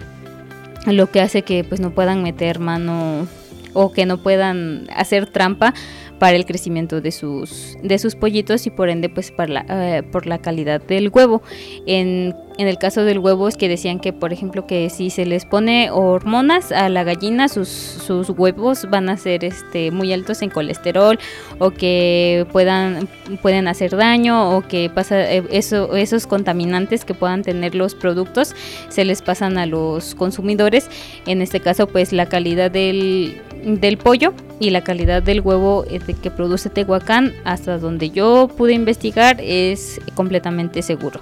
lo 0.85 1.09
que 1.11 1.21
hace 1.21 1.41
que 1.43 1.63
pues 1.63 1.79
no 1.79 1.91
puedan 1.91 2.23
meter 2.23 2.59
mano 2.59 3.27
o 3.73 3.91
que 3.91 4.05
no 4.05 4.17
puedan 4.17 4.87
hacer 4.95 5.27
trampa 5.27 5.73
para 6.21 6.37
el 6.37 6.45
crecimiento 6.45 7.01
de 7.01 7.11
sus, 7.11 7.79
de 7.81 7.97
sus 7.97 8.13
pollitos 8.13 8.67
y 8.67 8.69
por 8.69 8.89
ende 8.89 9.09
pues 9.09 9.31
para 9.31 9.51
la, 9.51 9.65
eh, 9.67 10.03
por 10.03 10.27
la 10.27 10.37
calidad 10.37 10.79
del 10.79 11.09
huevo. 11.09 11.41
En, 11.87 12.35
en, 12.59 12.67
el 12.67 12.77
caso 12.77 13.03
del 13.03 13.17
huevo 13.17 13.47
es 13.47 13.57
que 13.57 13.67
decían 13.67 13.99
que 13.99 14.13
por 14.13 14.31
ejemplo 14.31 14.67
que 14.67 14.91
si 14.91 15.09
se 15.09 15.25
les 15.25 15.45
pone 15.45 15.89
hormonas 15.89 16.71
a 16.71 16.89
la 16.89 17.03
gallina 17.03 17.47
sus, 17.47 17.69
sus 17.69 18.29
huevos 18.29 18.87
van 18.87 19.09
a 19.09 19.17
ser 19.17 19.43
este, 19.43 19.89
muy 19.89 20.13
altos 20.13 20.43
en 20.43 20.51
colesterol 20.51 21.17
o 21.57 21.71
que 21.71 22.45
puedan, 22.51 23.09
pueden 23.41 23.67
hacer 23.67 23.97
daño 23.97 24.55
o 24.55 24.61
que 24.61 24.91
pasa 24.93 25.19
eh, 25.33 25.43
eso, 25.49 25.95
esos 25.95 26.27
contaminantes 26.27 27.03
que 27.03 27.15
puedan 27.15 27.41
tener 27.41 27.73
los 27.73 27.95
productos 27.95 28.55
se 28.89 29.05
les 29.05 29.23
pasan 29.23 29.57
a 29.57 29.65
los 29.65 30.13
consumidores. 30.13 30.87
En 31.25 31.41
este 31.41 31.61
caso 31.61 31.87
pues 31.87 32.13
la 32.13 32.27
calidad 32.27 32.69
del, 32.69 33.41
del 33.63 33.97
pollo 33.97 34.33
y 34.59 34.69
la 34.69 34.83
calidad 34.83 35.23
del 35.23 35.41
huevo 35.41 35.85
eh, 35.89 35.99
que 36.21 36.31
produce 36.31 36.69
Tehuacán, 36.69 37.33
hasta 37.43 37.77
donde 37.77 38.09
yo 38.09 38.49
pude 38.55 38.73
investigar, 38.73 39.39
es 39.41 39.99
completamente 40.15 40.81
seguro. 40.81 41.19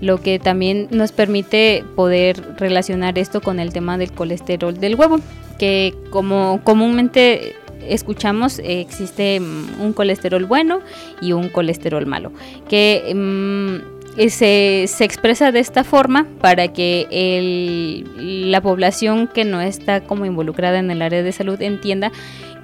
Lo 0.00 0.20
que 0.20 0.38
también 0.38 0.86
nos 0.90 1.10
permite 1.10 1.84
poder 1.96 2.40
relacionar 2.56 3.18
esto 3.18 3.40
con 3.40 3.58
el 3.58 3.72
tema 3.72 3.98
del 3.98 4.12
colesterol 4.12 4.78
del 4.78 4.94
huevo, 4.94 5.18
que 5.58 5.94
como 6.10 6.60
comúnmente 6.62 7.56
escuchamos 7.88 8.60
existe 8.62 9.40
mm, 9.40 9.80
un 9.80 9.92
colesterol 9.92 10.44
bueno 10.44 10.80
y 11.20 11.32
un 11.32 11.48
colesterol 11.48 12.06
malo, 12.06 12.32
que 12.68 13.12
mm, 13.14 13.97
se, 14.28 14.86
se, 14.88 15.04
expresa 15.04 15.52
de 15.52 15.60
esta 15.60 15.84
forma 15.84 16.26
para 16.40 16.68
que 16.72 17.06
el, 17.10 18.50
la 18.50 18.60
población 18.60 19.28
que 19.28 19.44
no 19.44 19.60
está 19.60 20.00
como 20.02 20.26
involucrada 20.26 20.78
en 20.78 20.90
el 20.90 21.02
área 21.02 21.22
de 21.22 21.32
salud 21.32 21.60
entienda 21.62 22.10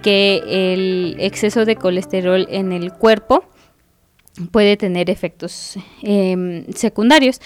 que 0.02 0.42
el 0.46 1.16
exceso 1.18 1.64
de 1.64 1.76
colesterol 1.76 2.46
en 2.50 2.72
el 2.72 2.92
cuerpo 2.92 3.44
puede 4.50 4.76
tener 4.76 5.10
efectos 5.10 5.76
em, 6.02 6.66
secundarios, 6.74 7.40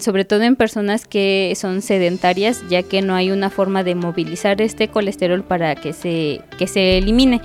sobre 0.00 0.24
todo 0.24 0.42
en 0.42 0.56
personas 0.56 1.06
que 1.06 1.52
son 1.56 1.82
sedentarias, 1.82 2.62
ya 2.70 2.82
que 2.82 3.02
no 3.02 3.14
hay 3.14 3.30
una 3.30 3.50
forma 3.50 3.82
de 3.82 3.94
movilizar 3.94 4.62
este 4.62 4.88
colesterol 4.88 5.42
para 5.42 5.74
que 5.74 5.92
se, 5.92 6.40
que 6.58 6.66
se 6.66 6.98
elimine. 6.98 7.40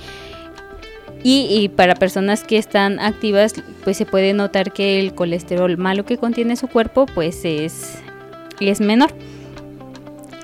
Y, 1.22 1.68
para 1.70 1.94
personas 1.94 2.44
que 2.44 2.58
están 2.58 3.00
activas, 3.00 3.54
pues 3.84 3.96
se 3.96 4.06
puede 4.06 4.32
notar 4.32 4.72
que 4.72 5.00
el 5.00 5.14
colesterol 5.14 5.76
malo 5.76 6.04
que 6.04 6.16
contiene 6.16 6.56
su 6.56 6.68
cuerpo, 6.68 7.06
pues 7.06 7.44
es, 7.44 7.98
es 8.60 8.80
menor. 8.80 9.12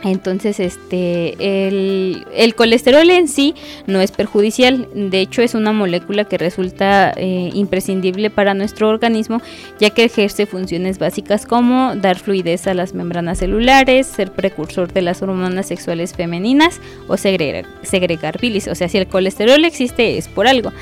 Entonces, 0.04 0.60
este, 0.60 1.34
el, 1.38 2.54
colesterol 2.54 3.08
en 3.08 3.26
sí 3.26 3.54
no 3.86 4.00
es 4.02 4.12
perjudicial, 4.12 4.86
de 4.94 5.20
hecho 5.20 5.40
es 5.40 5.54
una 5.54 5.72
molécula 5.72 6.24
que 6.24 6.36
resulta 6.36 7.12
eh, 7.16 7.50
imprescindible 7.54 8.28
para 8.28 8.52
nuestro 8.52 8.90
organismo, 8.90 9.40
ya 9.80 9.90
que 9.90 10.04
ejerce 10.04 10.44
funciones 10.44 10.98
básicas 10.98 11.46
como 11.46 11.96
dar 11.96 12.18
fluidez 12.18 12.66
a 12.66 12.74
las 12.74 12.92
membranas 12.92 13.38
celulares, 13.38 14.06
ser 14.06 14.30
precursor 14.30 14.92
de 14.92 15.00
las 15.00 15.22
hormonas 15.22 15.66
sexuales 15.66 16.12
femeninas 16.12 16.80
o 17.08 17.16
segregar, 17.16 17.64
segregar 17.82 18.38
bilis. 18.38 18.68
O 18.68 18.74
sea, 18.74 18.90
si 18.90 18.98
el 18.98 19.06
colesterol 19.06 19.64
existe 19.64 20.18
es 20.18 20.28
por 20.28 20.46
algo. 20.46 20.72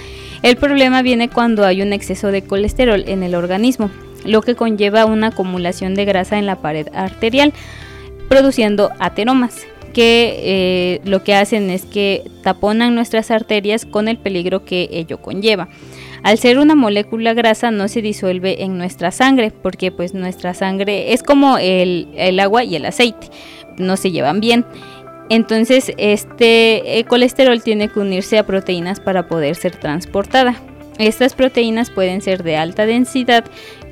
El 0.43 0.57
problema 0.57 1.03
viene 1.03 1.29
cuando 1.29 1.65
hay 1.65 1.83
un 1.83 1.93
exceso 1.93 2.33
de 2.33 2.43
colesterol 2.43 3.05
en 3.07 3.23
el 3.23 3.37
organismo, 3.37 3.89
lo 4.25 4.43
que 4.43 4.57
conlleva 4.57 5.05
una 5.05 5.29
acumulación 5.29 5.95
de 5.95 6.05
grasa 6.05 6.39
en 6.39 6.47
la 6.47 6.57
pared 6.57 6.89
arterial 6.95 7.53
produciendo 8.33 8.90
ateromas 8.99 9.66
que 9.92 10.40
eh, 10.42 11.01
lo 11.05 11.23
que 11.23 11.35
hacen 11.35 11.68
es 11.68 11.85
que 11.85 12.25
taponan 12.42 12.95
nuestras 12.95 13.31
arterias 13.31 13.85
con 13.85 14.09
el 14.09 14.16
peligro 14.16 14.64
que 14.64 14.88
ello 14.90 15.21
conlleva. 15.21 15.68
Al 16.23 16.38
ser 16.38 16.59
una 16.59 16.75
molécula 16.75 17.35
grasa 17.35 17.71
no 17.71 17.88
se 17.88 18.01
disuelve 18.01 18.62
en 18.62 18.79
nuestra 18.79 19.11
sangre 19.11 19.51
porque 19.51 19.92
pues 19.92 20.14
nuestra 20.14 20.55
sangre 20.55 21.12
es 21.12 21.23
como 21.23 21.59
el, 21.59 22.09
el 22.16 22.40
agua 22.40 22.64
y 22.64 22.75
el 22.75 22.87
aceite, 22.87 23.27
no 23.77 23.99
se 23.99 24.12
llevan 24.12 24.40
bien. 24.40 24.64
Entonces 25.29 25.92
este 25.99 27.01
el 27.01 27.05
colesterol 27.05 27.62
tiene 27.62 27.88
que 27.88 28.01
unirse 28.01 28.38
a 28.38 28.47
proteínas 28.47 28.99
para 28.99 29.29
poder 29.29 29.57
ser 29.57 29.77
transportada. 29.77 30.55
Estas 30.97 31.35
proteínas 31.35 31.90
pueden 31.90 32.23
ser 32.23 32.45
de 32.45 32.57
alta 32.57 32.87
densidad, 32.87 33.45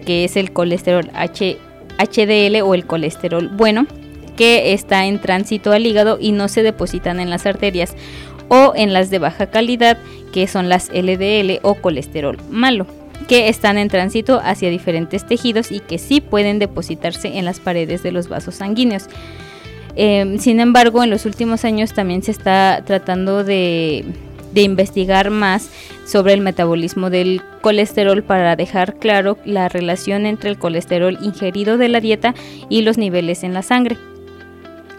que 0.07 0.24
es 0.24 0.37
el 0.37 0.55
colesterol 0.55 1.11
HDL 1.12 2.62
o 2.62 2.74
el 2.74 2.87
colesterol 2.87 3.48
bueno, 3.48 3.87
que 4.31 4.73
está 4.73 5.07
en 5.07 5.21
tránsito 5.21 5.73
al 5.73 5.87
hígado 5.87 6.19
y 6.21 6.33
no 6.33 6.49
se 6.49 6.62
depositan 6.62 7.21
en 7.21 7.31
las 7.31 7.47
arterias, 7.47 7.95
o 8.49 8.73
en 8.75 8.93
las 8.93 9.11
de 9.11 9.19
baja 9.19 9.47
calidad, 9.47 9.99
que 10.33 10.47
son 10.47 10.69
las 10.69 10.90
LDL 10.93 11.61
o 11.62 11.77
colesterol 11.77 12.38
malo 12.51 12.87
que 13.29 13.49
están 13.49 13.79
en 13.79 13.88
tránsito 13.88 14.40
hacia 14.43 14.71
diferentes 14.71 15.25
tejidos 15.25 15.71
y 15.71 15.79
que 15.79 15.99
sí 15.99 16.21
pueden 16.21 16.59
depositarse 16.59 17.38
en 17.38 17.45
las 17.45 17.61
paredes 17.61 18.03
de 18.03 18.11
los 18.11 18.29
vasos 18.29 18.57
sanguíneos. 18.57 19.05
Em, 19.95 20.38
sin 20.38 20.59
embargo, 20.59 21.05
en 21.05 21.11
los 21.11 21.27
últimos 21.27 21.64
años 21.64 21.93
también 21.93 22.25
se 22.25 22.33
está 22.33 22.83
tratando 22.85 23.45
de 23.45 24.05
de 24.53 24.62
investigar 24.62 25.31
más 25.31 25.71
sobre 26.07 26.33
el 26.33 26.40
metabolismo 26.40 27.11
del 27.11 27.43
colesterol 27.61 28.23
para 28.23 28.57
dejar 28.57 28.97
claro 28.97 29.38
la 29.45 29.69
relación 29.69 30.27
entre 30.27 30.51
el 30.51 30.59
colesterol 30.59 31.19
ingerido 31.23 31.79
de 31.79 31.88
la 31.88 32.01
dieta 32.01 32.35
y 32.69 32.83
los 32.83 32.99
niveles 32.99 33.45
en 33.45 33.55
la 33.55 33.62
sangre. 33.62 33.97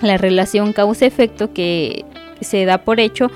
La 0.01 0.17
relación 0.17 0.73
causa-efecto 0.73 1.53
que 1.53 2.05
se 2.41 2.65
da 2.65 2.79
por 2.79 2.99
hecho 2.99 3.29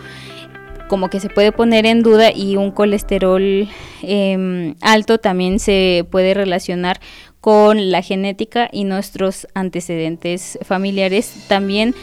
como 0.87 1.09
que 1.09 1.19
se 1.19 1.29
puede 1.29 1.51
poner 1.51 1.85
en 1.85 2.03
duda 2.03 2.31
y 2.31 2.57
un 2.57 2.71
colesterol 2.71 3.67
em, 4.03 4.75
alto 4.81 5.17
también 5.17 5.59
se 5.59 6.05
puede 6.11 6.33
relacionar 6.33 6.99
con 7.41 7.91
la 7.91 8.01
genética 8.01 8.69
y 8.71 8.85
nuestros 8.85 9.47
antecedentes 9.53 10.57
familiares. 10.63 11.45
También 11.47 11.93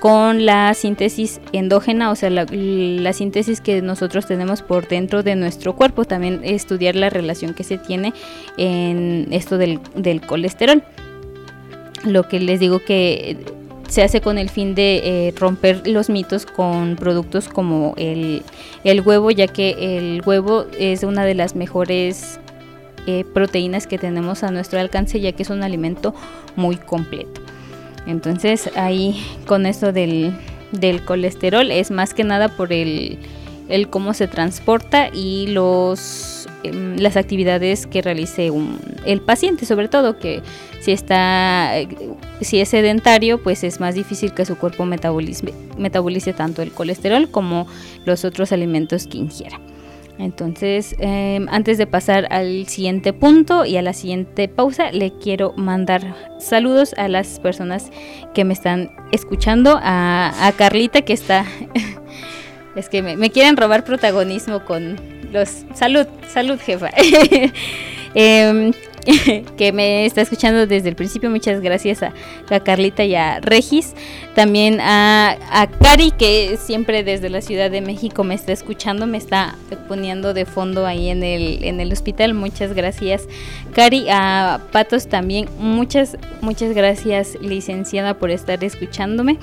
con 0.00 0.46
la 0.46 0.74
síntesis 0.74 1.40
endógena, 1.52 2.10
o 2.10 2.16
sea, 2.16 2.30
la, 2.30 3.12
síntesis 3.12 3.60
que 3.60 3.82
nosotros 3.82 4.26
tenemos 4.26 4.62
por 4.62 4.88
dentro 4.88 5.22
de 5.22 5.36
nuestro 5.36 5.76
cuerpo. 5.76 6.04
También 6.04 6.40
estudiar 6.42 6.96
la 6.96 7.10
relación 7.10 7.54
que 7.54 7.64
se 7.64 7.78
tiene 7.78 8.12
en 8.56 9.28
esto 9.30 9.58
del, 9.58 9.80
colesterol. 10.26 10.82
Lo 12.04 12.28
que 12.28 12.40
les 12.40 12.60
digo 12.60 12.78
que 12.78 13.36
se 13.88 14.02
hace 14.02 14.20
con 14.20 14.38
el 14.38 14.50
fin 14.50 14.74
de 14.74 15.28
eh, 15.28 15.34
romper 15.36 15.86
los 15.86 16.10
mitos 16.10 16.46
con 16.46 16.96
productos 16.96 17.48
como 17.48 17.94
el, 17.96 18.42
huevo, 19.04 19.30
ya 19.30 19.48
que 19.48 19.96
el 19.96 20.22
huevo 20.24 20.66
es 20.78 21.02
una 21.02 21.24
de 21.24 21.34
las 21.34 21.56
mejores 21.56 22.38
eh, 23.06 23.24
proteínas 23.32 23.86
que 23.86 23.98
tenemos 23.98 24.42
a 24.44 24.50
nuestro 24.50 24.78
alcance, 24.78 25.20
ya 25.20 25.32
que 25.32 25.42
es 25.42 25.50
un 25.50 25.62
alimento 25.62 26.14
muy 26.54 26.76
completo. 26.76 27.40
Entonces 28.06 28.70
ahí 28.76 29.22
con 29.46 29.66
esto 29.66 29.92
del, 29.92 30.34
colesterol 31.06 31.70
es 31.70 31.90
más 31.90 32.12
que 32.12 32.24
nada 32.24 32.48
por 32.48 32.72
el, 32.72 33.18
cómo 33.90 34.12
se 34.12 34.28
transporta 34.28 35.08
y 35.12 35.46
los 35.48 36.37
las 36.72 37.16
actividades 37.16 37.86
que 37.86 38.02
realice 38.02 38.50
el 39.04 39.20
paciente, 39.20 39.66
sobre 39.66 39.88
todo 39.88 40.18
que 40.18 40.42
si 40.80 40.92
está 40.92 41.74
si 42.40 42.60
es 42.60 42.68
sedentario, 42.68 43.42
pues 43.42 43.64
es 43.64 43.80
más 43.80 43.94
difícil 43.94 44.32
que 44.32 44.44
su 44.44 44.56
cuerpo 44.56 44.84
metabolice, 44.84 45.52
metabolice 45.76 46.32
tanto 46.32 46.62
el 46.62 46.70
colesterol 46.72 47.30
como 47.30 47.66
los 48.04 48.24
otros 48.24 48.52
alimentos 48.52 49.06
que 49.06 49.18
ingiera. 49.18 49.60
Entonces, 50.18 50.96
em, 50.98 51.46
antes 51.48 51.78
de 51.78 51.86
pasar 51.86 52.26
al 52.30 52.66
siguiente 52.66 53.12
punto 53.12 53.64
y 53.64 53.76
a 53.76 53.82
la 53.82 53.92
siguiente 53.92 54.48
pausa, 54.48 54.90
le 54.90 55.12
quiero 55.12 55.52
mandar 55.56 56.16
saludos 56.40 56.92
a 56.98 57.06
las 57.06 57.38
personas 57.38 57.90
que 58.34 58.44
me 58.44 58.52
están 58.52 58.90
escuchando, 59.12 59.78
a, 59.80 60.52
Carlita 60.56 61.02
que 61.02 61.12
está... 61.12 61.46
es 62.76 62.88
que 62.88 63.02
me, 63.02 63.30
quieren 63.30 63.56
robar 63.56 63.84
protagonismo 63.84 64.64
con 64.64 64.96
los... 65.32 65.64
Salud, 65.74 66.06
salud 66.28 66.58
jefa. 66.58 66.90
eh, 68.14 68.72
que 69.56 69.72
me 69.72 70.04
está 70.04 70.22
escuchando 70.22 70.66
desde 70.66 70.88
el 70.88 70.94
principio. 70.94 71.30
Muchas 71.30 71.60
gracias 71.60 72.02
a, 72.02 72.12
Carlita 72.60 73.04
y 73.04 73.14
a 73.14 73.40
Regis. 73.40 73.94
También 74.34 74.80
a, 74.80 75.36
a, 75.50 75.66
Cari, 75.66 76.10
que 76.10 76.58
siempre 76.58 77.04
desde 77.04 77.30
la 77.30 77.40
Ciudad 77.40 77.70
de 77.70 77.80
México 77.80 78.24
me 78.24 78.34
está 78.34 78.52
escuchando, 78.52 79.06
me 79.06 79.18
está 79.18 79.56
poniendo 79.86 80.34
de 80.34 80.44
fondo 80.44 80.86
ahí 80.86 81.08
en 81.08 81.22
el, 81.22 81.64
en 81.64 81.80
el 81.80 81.92
hospital. 81.92 82.34
Muchas 82.34 82.74
gracias, 82.74 83.26
Cari. 83.74 84.06
A 84.10 84.60
Patos 84.72 85.08
también, 85.08 85.48
muchas, 85.58 86.16
muchas 86.40 86.74
gracias, 86.74 87.36
licenciada, 87.40 88.14
por 88.14 88.30
estar 88.30 88.62
escuchándome. 88.62 89.38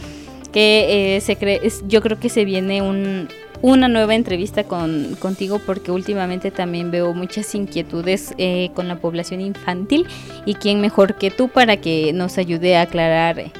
Que 0.52 1.18
eh, 1.18 1.22
se 1.22 1.36
cree, 1.36 1.62
yo 1.88 2.02
creo 2.02 2.18
que 2.18 2.30
se 2.30 2.46
viene 2.46 2.82
un, 2.82 3.28
una 3.66 3.88
nueva 3.88 4.14
entrevista 4.14 4.64
con, 4.64 5.16
contigo 5.20 5.58
porque 5.58 5.92
últimamente 5.92 6.52
también 6.52 6.92
veo 6.92 7.16
muchas 7.16 7.56
inquietudes 7.56 8.36
eh, 8.38 8.70
con 8.76 8.88
la 8.88 9.00
población 9.00 9.42
infantil 9.42 10.06
y 10.46 10.54
quién 10.54 10.82
mejor 10.82 11.16
que 11.16 11.32
tú 11.32 11.48
para 11.48 11.78
que 11.78 12.14
nos 12.14 12.38
ayude 12.38 12.78
a 12.78 12.82
aclarar 12.82 13.40
eh, 13.40 13.52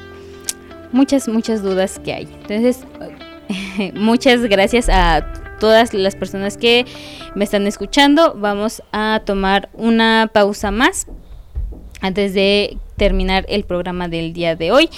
muchas, 0.92 1.26
muchas 1.26 1.60
dudas 1.60 1.98
que 1.98 2.12
hay. 2.12 2.28
Entonces, 2.42 2.84
muchas 3.94 4.42
gracias 4.42 4.88
a 4.88 5.26
todas 5.58 5.92
las 5.92 6.14
personas 6.14 6.56
que 6.56 6.86
me 7.34 7.42
están 7.42 7.66
escuchando. 7.66 8.34
Vamos 8.36 8.84
a 8.92 9.22
tomar 9.24 9.70
una 9.72 10.30
pausa 10.32 10.70
más 10.70 11.08
antes 12.00 12.32
de 12.32 12.78
terminar 12.96 13.44
el 13.48 13.64
programa 13.64 14.06
del 14.06 14.32
día 14.32 14.54
de 14.54 14.70
hoy. 14.70 14.88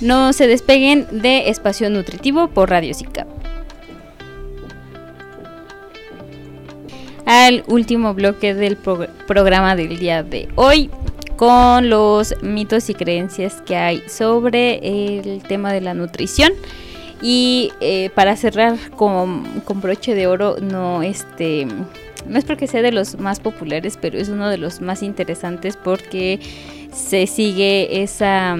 No 0.00 0.32
se 0.32 0.46
despeguen 0.46 1.08
de 1.10 1.48
Espacio 1.48 1.90
Nutritivo 1.90 2.46
por 2.46 2.70
Radio 2.70 2.94
SICAP. 2.94 3.39
Al 7.30 7.62
último 7.68 8.12
bloque 8.12 8.54
del 8.54 8.76
programa 8.76 9.76
del 9.76 10.00
día 10.00 10.24
de 10.24 10.48
hoy 10.56 10.90
con 11.36 11.88
los 11.88 12.34
mitos 12.42 12.90
y 12.90 12.94
creencias 12.94 13.62
que 13.64 13.76
hay 13.76 14.02
sobre 14.08 14.80
el 14.82 15.40
tema 15.44 15.72
de 15.72 15.80
la 15.80 15.94
nutrición. 15.94 16.52
Y 17.22 17.70
eh, 17.80 18.10
para 18.16 18.34
cerrar 18.34 18.76
con, 18.96 19.44
con, 19.64 19.80
broche 19.80 20.16
de 20.16 20.26
oro, 20.26 20.56
no 20.60 21.04
este 21.04 21.68
no 22.26 22.36
es 22.36 22.44
porque 22.44 22.66
sea 22.66 22.82
de 22.82 22.90
los 22.90 23.16
más 23.20 23.38
populares, 23.38 23.96
pero 24.00 24.18
es 24.18 24.28
uno 24.28 24.48
de 24.48 24.58
los 24.58 24.80
más 24.80 25.00
interesantes 25.00 25.76
porque 25.76 26.40
se 26.92 27.28
sigue 27.28 28.02
esa 28.02 28.56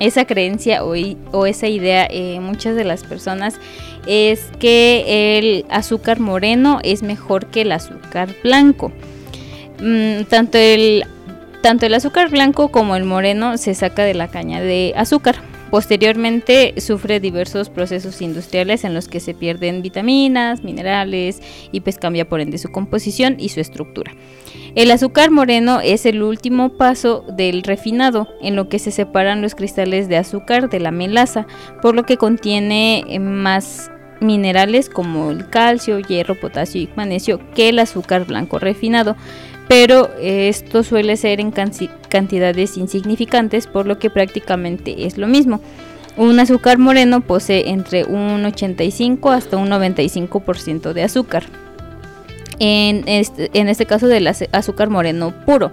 esa 0.00 0.24
creencia 0.24 0.84
o, 0.84 0.94
o 1.32 1.46
esa 1.46 1.68
idea 1.68 2.06
en 2.08 2.42
muchas 2.42 2.76
de 2.76 2.84
las 2.84 3.04
personas 3.04 3.58
es 4.06 4.50
que 4.58 5.38
el 5.38 5.66
azúcar 5.70 6.20
moreno 6.20 6.80
es 6.82 7.02
mejor 7.02 7.46
que 7.46 7.62
el 7.62 7.72
azúcar 7.72 8.28
blanco. 8.42 8.92
Mm, 9.80 10.24
tanto, 10.28 10.58
el, 10.58 11.04
tanto 11.62 11.86
el 11.86 11.94
azúcar 11.94 12.30
blanco 12.30 12.68
como 12.68 12.96
el 12.96 13.04
moreno 13.04 13.58
se 13.58 13.74
saca 13.74 14.04
de 14.04 14.14
la 14.14 14.28
caña 14.28 14.60
de 14.60 14.92
azúcar. 14.96 15.36
Posteriormente 15.74 16.80
sufre 16.80 17.18
diversos 17.18 17.68
procesos 17.68 18.22
industriales 18.22 18.84
en 18.84 18.94
los 18.94 19.08
que 19.08 19.18
se 19.18 19.34
pierden 19.34 19.82
vitaminas, 19.82 20.62
minerales 20.62 21.42
y 21.72 21.80
pues 21.80 21.98
cambia 21.98 22.28
por 22.28 22.40
ende 22.40 22.58
su 22.58 22.70
composición 22.70 23.34
y 23.40 23.48
su 23.48 23.58
estructura. 23.58 24.12
El 24.76 24.92
azúcar 24.92 25.32
moreno 25.32 25.80
es 25.80 26.06
el 26.06 26.22
último 26.22 26.76
paso 26.76 27.24
del 27.26 27.64
refinado, 27.64 28.28
en 28.40 28.54
lo 28.54 28.68
que 28.68 28.78
se 28.78 28.92
separan 28.92 29.42
los 29.42 29.56
cristales 29.56 30.08
de 30.08 30.16
azúcar 30.16 30.70
de 30.70 30.78
la 30.78 30.92
melaza, 30.92 31.48
por 31.82 31.96
lo 31.96 32.04
que 32.04 32.18
contiene 32.18 33.02
eh, 33.08 33.18
más 33.18 33.90
minerales 34.20 34.88
como 34.88 35.32
el 35.32 35.50
calcio, 35.50 35.98
hierro, 35.98 36.38
potasio 36.38 36.82
y 36.82 36.88
magnesio 36.94 37.40
que 37.56 37.70
el 37.70 37.80
azúcar 37.80 38.26
blanco 38.26 38.60
refinado, 38.60 39.16
pero 39.68 40.10
esto 40.20 40.82
suele 40.82 41.16
ser 41.16 41.40
en 41.40 41.52
cantidades 41.52 42.76
insignificantes, 42.76 43.66
por 43.66 43.86
lo 43.86 43.98
que 43.98 44.10
prácticamente 44.10 45.06
es 45.06 45.18
lo 45.18 45.26
mismo. 45.26 45.60
Un 46.16 46.38
azúcar 46.38 46.78
moreno 46.78 47.22
posee 47.22 47.70
entre 47.70 48.04
un 48.04 48.44
85 48.44 49.30
hasta 49.30 49.56
un 49.56 49.68
95% 49.68 50.92
de 50.92 51.02
azúcar. 51.02 51.44
En 52.60 53.02
este, 53.06 53.50
este 53.52 53.86
caso 53.86 54.06
del 54.06 54.28
azúcar 54.28 54.90
moreno 54.90 55.34
puro 55.44 55.72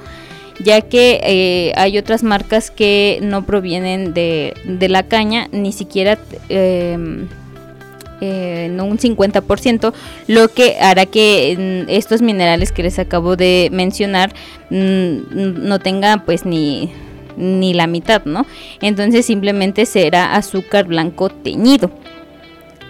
ya 0.64 0.82
que 0.82 1.20
eh, 1.24 1.74
hay 1.76 1.98
otras 1.98 2.24
marcas 2.24 2.72
que 2.72 3.20
no 3.22 3.46
provienen 3.46 4.14
de, 4.14 4.54
la 4.90 5.04
caña, 5.04 5.48
ni 5.52 5.72
siquiera 5.72 6.18
em, 6.50 7.28
eh, 8.22 8.70
un 8.80 8.98
50%, 8.98 9.94
lo 10.28 10.48
que 10.48 10.78
hará 10.80 11.06
que 11.06 11.86
mm, 11.86 11.90
estos 11.90 12.22
minerales 12.22 12.72
que 12.72 12.84
les 12.84 13.00
acabo 13.00 13.36
de 13.36 13.70
mencionar 13.72 14.34
mm, 14.70 15.68
no 15.68 15.80
tengan 15.80 16.24
pues 16.24 16.46
ni, 16.46 16.92
ni 17.36 17.74
la 17.74 17.88
mitad, 17.88 18.24
¿no? 18.26 18.46
Entonces 18.82 19.26
simplemente 19.26 19.86
será 19.86 20.36
azúcar 20.36 20.86
blanco 20.86 21.30
teñido. 21.30 21.92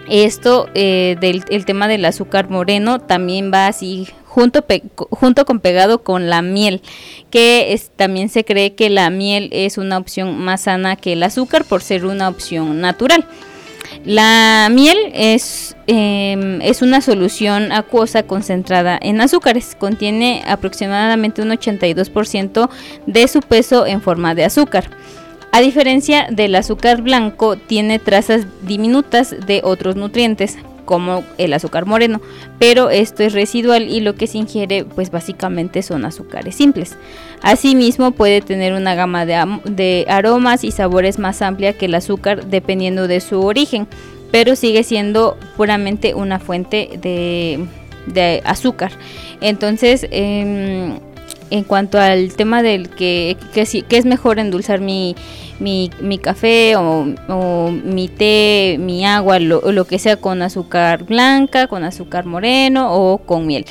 Esto 0.08 0.68
eh, 0.74 1.16
del 1.20 1.44
el 1.48 1.64
tema 1.64 1.88
del 1.88 2.04
azúcar 2.04 2.50
moreno 2.50 3.00
también 3.00 3.52
va 3.54 3.68
así 3.68 4.08
junto, 4.24 4.64
junto 5.10 5.44
con 5.44 5.60
pegado 5.60 6.02
con 6.02 6.28
la 6.28 6.42
miel, 6.42 6.82
que 7.30 7.80
también 7.96 8.28
se 8.28 8.44
cree 8.44 8.74
que 8.74 8.90
la 8.90 9.10
miel 9.10 9.48
es 9.52 9.78
una 9.78 9.98
opción 9.98 10.38
más 10.38 10.62
sana 10.62 10.96
que 10.96 11.12
el 11.12 11.22
azúcar 11.22 11.64
por 11.64 11.82
ser 11.82 12.04
una 12.04 12.28
opción 12.28 12.80
natural. 12.80 13.26
La 14.04 14.68
miel 14.70 14.98
es, 15.14 15.76
em, 15.86 16.60
es 16.60 16.82
una 16.82 17.00
solución 17.00 17.70
acuosa 17.70 18.24
concentrada 18.24 18.98
en 19.00 19.20
azúcares. 19.20 19.76
Contiene 19.78 20.42
aproximadamente 20.46 21.40
un 21.40 21.52
82% 21.52 22.68
de 23.06 23.28
su 23.28 23.40
peso 23.40 23.86
en 23.86 24.02
forma 24.02 24.34
de 24.34 24.44
azúcar. 24.44 24.90
A 25.52 25.60
diferencia 25.60 26.26
del 26.30 26.54
azúcar 26.56 27.02
blanco, 27.02 27.56
tiene 27.56 27.98
trazas 27.98 28.46
diminutas 28.62 29.36
de 29.46 29.60
otros 29.62 29.96
nutrientes, 29.96 30.56
como 30.84 31.24
el 31.38 31.52
azúcar 31.52 31.86
moreno, 31.86 32.20
pero 32.58 32.90
esto 32.90 33.22
es 33.22 33.32
residual 33.32 33.88
y 33.88 34.00
lo 34.00 34.14
que 34.14 34.26
se 34.26 34.38
ingiere 34.38 34.84
pues 34.84 35.10
básicamente 35.10 35.82
son 35.82 36.04
azúcares 36.04 36.54
simples. 36.54 36.96
Asimismo 37.42 38.12
puede 38.12 38.40
tener 38.40 38.72
una 38.72 38.94
gama 38.94 39.26
de, 39.26 40.06
aromas 40.08 40.64
y 40.64 40.70
sabores 40.70 41.18
más 41.18 41.42
amplia 41.42 41.72
que 41.72 41.86
el 41.86 41.94
azúcar 41.94 42.46
dependiendo 42.46 43.08
de 43.08 43.20
su 43.20 43.40
origen, 43.40 43.86
pero 44.30 44.56
sigue 44.56 44.82
siendo 44.84 45.36
puramente 45.56 46.14
una 46.14 46.38
fuente 46.38 46.90
de, 47.00 48.42
azúcar. 48.44 48.92
Entonces, 49.40 50.06
em, 50.10 50.98
en 51.52 51.64
cuanto 51.64 52.00
al 52.00 52.34
tema 52.34 52.62
del 52.62 52.88
que, 52.88 53.36
que, 53.52 53.64
que 53.82 53.96
es 53.98 54.06
mejor 54.06 54.38
endulzar 54.38 54.80
mi, 54.80 55.14
mi, 55.60 55.90
mi 56.00 56.16
café 56.16 56.76
o, 56.76 57.70
mi 57.70 58.08
té, 58.08 58.78
mi 58.80 59.04
agua, 59.04 59.38
lo, 59.38 59.60
lo 59.70 59.84
que 59.84 59.98
sea 59.98 60.16
con 60.16 60.40
azúcar 60.40 61.04
blanca, 61.04 61.66
con 61.66 61.84
azúcar 61.84 62.24
moreno 62.24 62.94
o 62.94 63.18
con 63.18 63.46
miel. 63.46 63.66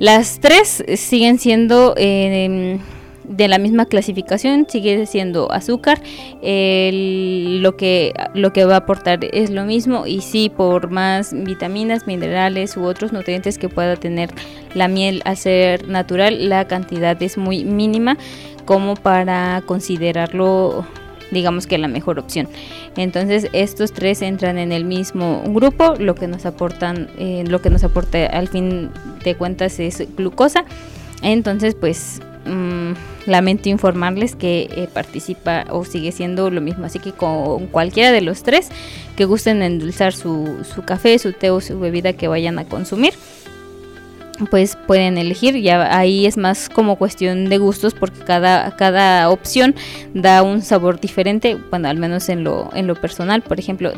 Las 0.00 0.40
tres 0.40 0.84
siguen 0.96 1.38
siendo 1.38 1.94
eh, 1.96 2.78
de 3.28 3.48
la 3.48 3.58
misma 3.58 3.86
clasificación, 3.86 4.66
sigue 4.68 5.06
siendo 5.06 5.50
azúcar. 5.52 6.00
lo, 6.42 7.76
que, 7.76 8.14
lo 8.34 8.52
que 8.52 8.64
va 8.64 8.74
a 8.74 8.78
aportar 8.78 9.20
es 9.32 9.50
lo 9.50 9.64
mismo 9.64 10.06
y 10.06 10.20
sí, 10.20 10.50
por 10.54 10.90
más 10.90 11.32
vitaminas, 11.32 12.06
minerales 12.06 12.76
u 12.76 12.84
otros 12.84 13.12
nutrientes 13.12 13.58
que 13.58 13.68
pueda 13.68 13.96
tener 13.96 14.30
la 14.74 14.88
miel 14.88 15.22
a 15.24 15.36
ser 15.36 15.88
natural, 15.88 16.48
la 16.48 16.66
cantidad 16.66 17.20
es 17.22 17.38
muy 17.38 17.64
mínima 17.64 18.16
como 18.64 18.94
para 18.94 19.62
considerarlo 19.66 20.84
digamos 21.30 21.66
que 21.66 21.78
la 21.78 21.88
mejor 21.88 22.18
opción. 22.18 22.48
Entonces 22.96 23.48
estos 23.52 23.92
tres 23.92 24.22
entran 24.22 24.58
en 24.58 24.72
el 24.72 24.84
mismo 24.84 25.42
grupo, 25.46 25.94
lo 25.98 26.14
que 26.14 26.28
nos 26.28 26.46
aportan, 26.46 27.08
eh, 27.18 27.44
lo 27.46 27.60
que 27.60 27.70
nos 27.70 27.84
aporta 27.84 28.26
al 28.26 28.48
fin 28.48 28.90
de 29.24 29.34
cuentas 29.34 29.80
es 29.80 30.06
glucosa. 30.16 30.64
Entonces 31.22 31.74
pues 31.74 32.20
mmm, 32.46 32.94
lamento 33.26 33.68
informarles 33.68 34.36
que 34.36 34.68
eh, 34.70 34.88
participa 34.92 35.64
o 35.70 35.84
sigue 35.84 36.12
siendo 36.12 36.50
lo 36.50 36.60
mismo, 36.60 36.86
así 36.86 36.98
que 36.98 37.12
con 37.12 37.66
cualquiera 37.66 38.12
de 38.12 38.20
los 38.20 38.42
tres 38.42 38.68
que 39.16 39.24
gusten 39.24 39.62
endulzar 39.62 40.12
su, 40.12 40.64
su 40.74 40.82
café, 40.82 41.18
su 41.18 41.32
té 41.32 41.50
o 41.50 41.60
su 41.60 41.78
bebida 41.78 42.12
que 42.12 42.28
vayan 42.28 42.58
a 42.58 42.64
consumir 42.64 43.12
pues 44.50 44.76
pueden 44.86 45.18
elegir. 45.18 45.56
Ya 45.60 45.96
ahí 45.96 46.26
es 46.26 46.36
más 46.36 46.68
como 46.68 46.96
cuestión 46.96 47.48
de 47.48 47.58
gustos 47.58 47.94
porque 47.94 48.20
cada 48.20 48.76
cada 48.76 49.30
opción 49.30 49.74
da 50.14 50.42
un 50.42 50.62
sabor 50.62 51.00
diferente 51.00 51.56
bueno 51.70 51.88
al 51.88 51.96
menos 51.96 52.28
en 52.28 52.44
lo 52.44 52.70
en 52.74 52.86
lo 52.86 52.94
personal. 52.94 53.42
Por 53.42 53.58
ejemplo 53.58 53.92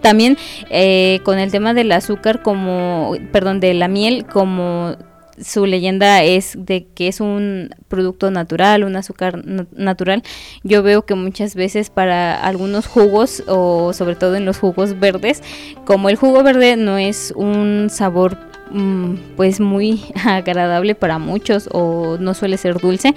también 0.00 0.36
eh, 0.70 1.20
con 1.22 1.38
el 1.38 1.50
tema 1.50 1.74
del 1.74 1.92
azúcar 1.92 2.42
como 2.42 3.16
perdón 3.32 3.60
de 3.60 3.74
la 3.74 3.88
miel 3.88 4.26
como 4.26 4.96
su 5.40 5.66
leyenda 5.66 6.22
es 6.22 6.54
de 6.58 6.86
que 6.94 7.08
es 7.08 7.20
un 7.20 7.70
producto 7.88 8.30
natural, 8.30 8.84
un 8.84 8.96
azúcar 8.96 9.42
natural. 9.44 10.22
Yo 10.62 10.82
veo 10.82 11.04
que 11.04 11.14
muchas 11.14 11.54
veces 11.54 11.90
para 11.90 12.42
algunos 12.44 12.86
jugos 12.86 13.42
o 13.46 13.92
sobre 13.92 14.16
todo 14.16 14.36
en 14.36 14.44
los 14.44 14.58
jugos 14.58 14.98
verdes, 14.98 15.42
como 15.84 16.08
el 16.08 16.16
jugo 16.16 16.42
verde 16.42 16.76
no 16.76 16.98
es 16.98 17.32
un 17.36 17.88
sabor 17.90 18.36
Mm, 18.70 19.14
pues 19.36 19.60
muy 19.60 20.02
agradable 20.24 20.94
para 20.94 21.18
muchos 21.18 21.68
o 21.70 22.16
no 22.18 22.34
suele 22.34 22.56
ser 22.56 22.80
dulce 22.80 23.14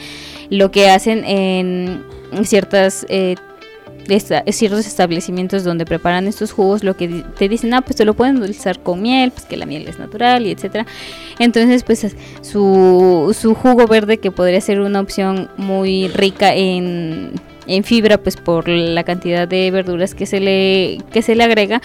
lo 0.50 0.70
que 0.70 0.90
hacen 0.90 1.24
en 1.26 2.04
ciertas 2.44 3.06
eh, 3.10 3.36
ciertos 4.08 4.86
establecimientos 4.86 5.64
donde 5.64 5.86
preparan 5.86 6.28
estos 6.28 6.52
jugos 6.52 6.84
lo 6.84 6.96
que 6.96 7.24
te 7.38 7.50
dicen 7.50 7.74
ah 7.74 7.82
pues 7.82 7.96
te 7.96 8.06
lo 8.06 8.14
pueden 8.14 8.40
dulzar 8.40 8.80
con 8.80 9.02
miel 9.02 9.32
pues 9.32 9.46
que 9.46 9.58
la 9.58 9.66
miel 9.66 9.88
es 9.88 10.00
natural 10.00 10.46
y 10.46 10.52
etcétera. 10.52 10.86
Entonces 11.40 11.84
pues 11.84 12.06
su, 12.42 13.36
su 13.40 13.54
jugo 13.54 13.88
verde 13.88 14.18
que 14.18 14.32
podría 14.32 14.62
ser 14.62 14.82
una 14.82 15.00
opción 15.02 15.50
muy 15.58 16.08
rica 16.08 16.54
en 16.56 17.32
en 17.68 17.84
fibra 17.84 18.18
pues 18.18 18.38
por 18.38 18.68
la 18.68 19.04
cantidad 19.04 19.48
de 19.48 19.70
verduras 19.72 20.16
que 20.16 20.26
se 20.26 20.40
le 20.40 21.00
que 21.12 21.22
se 21.22 21.36
le 21.36 21.44
agrega 21.44 21.82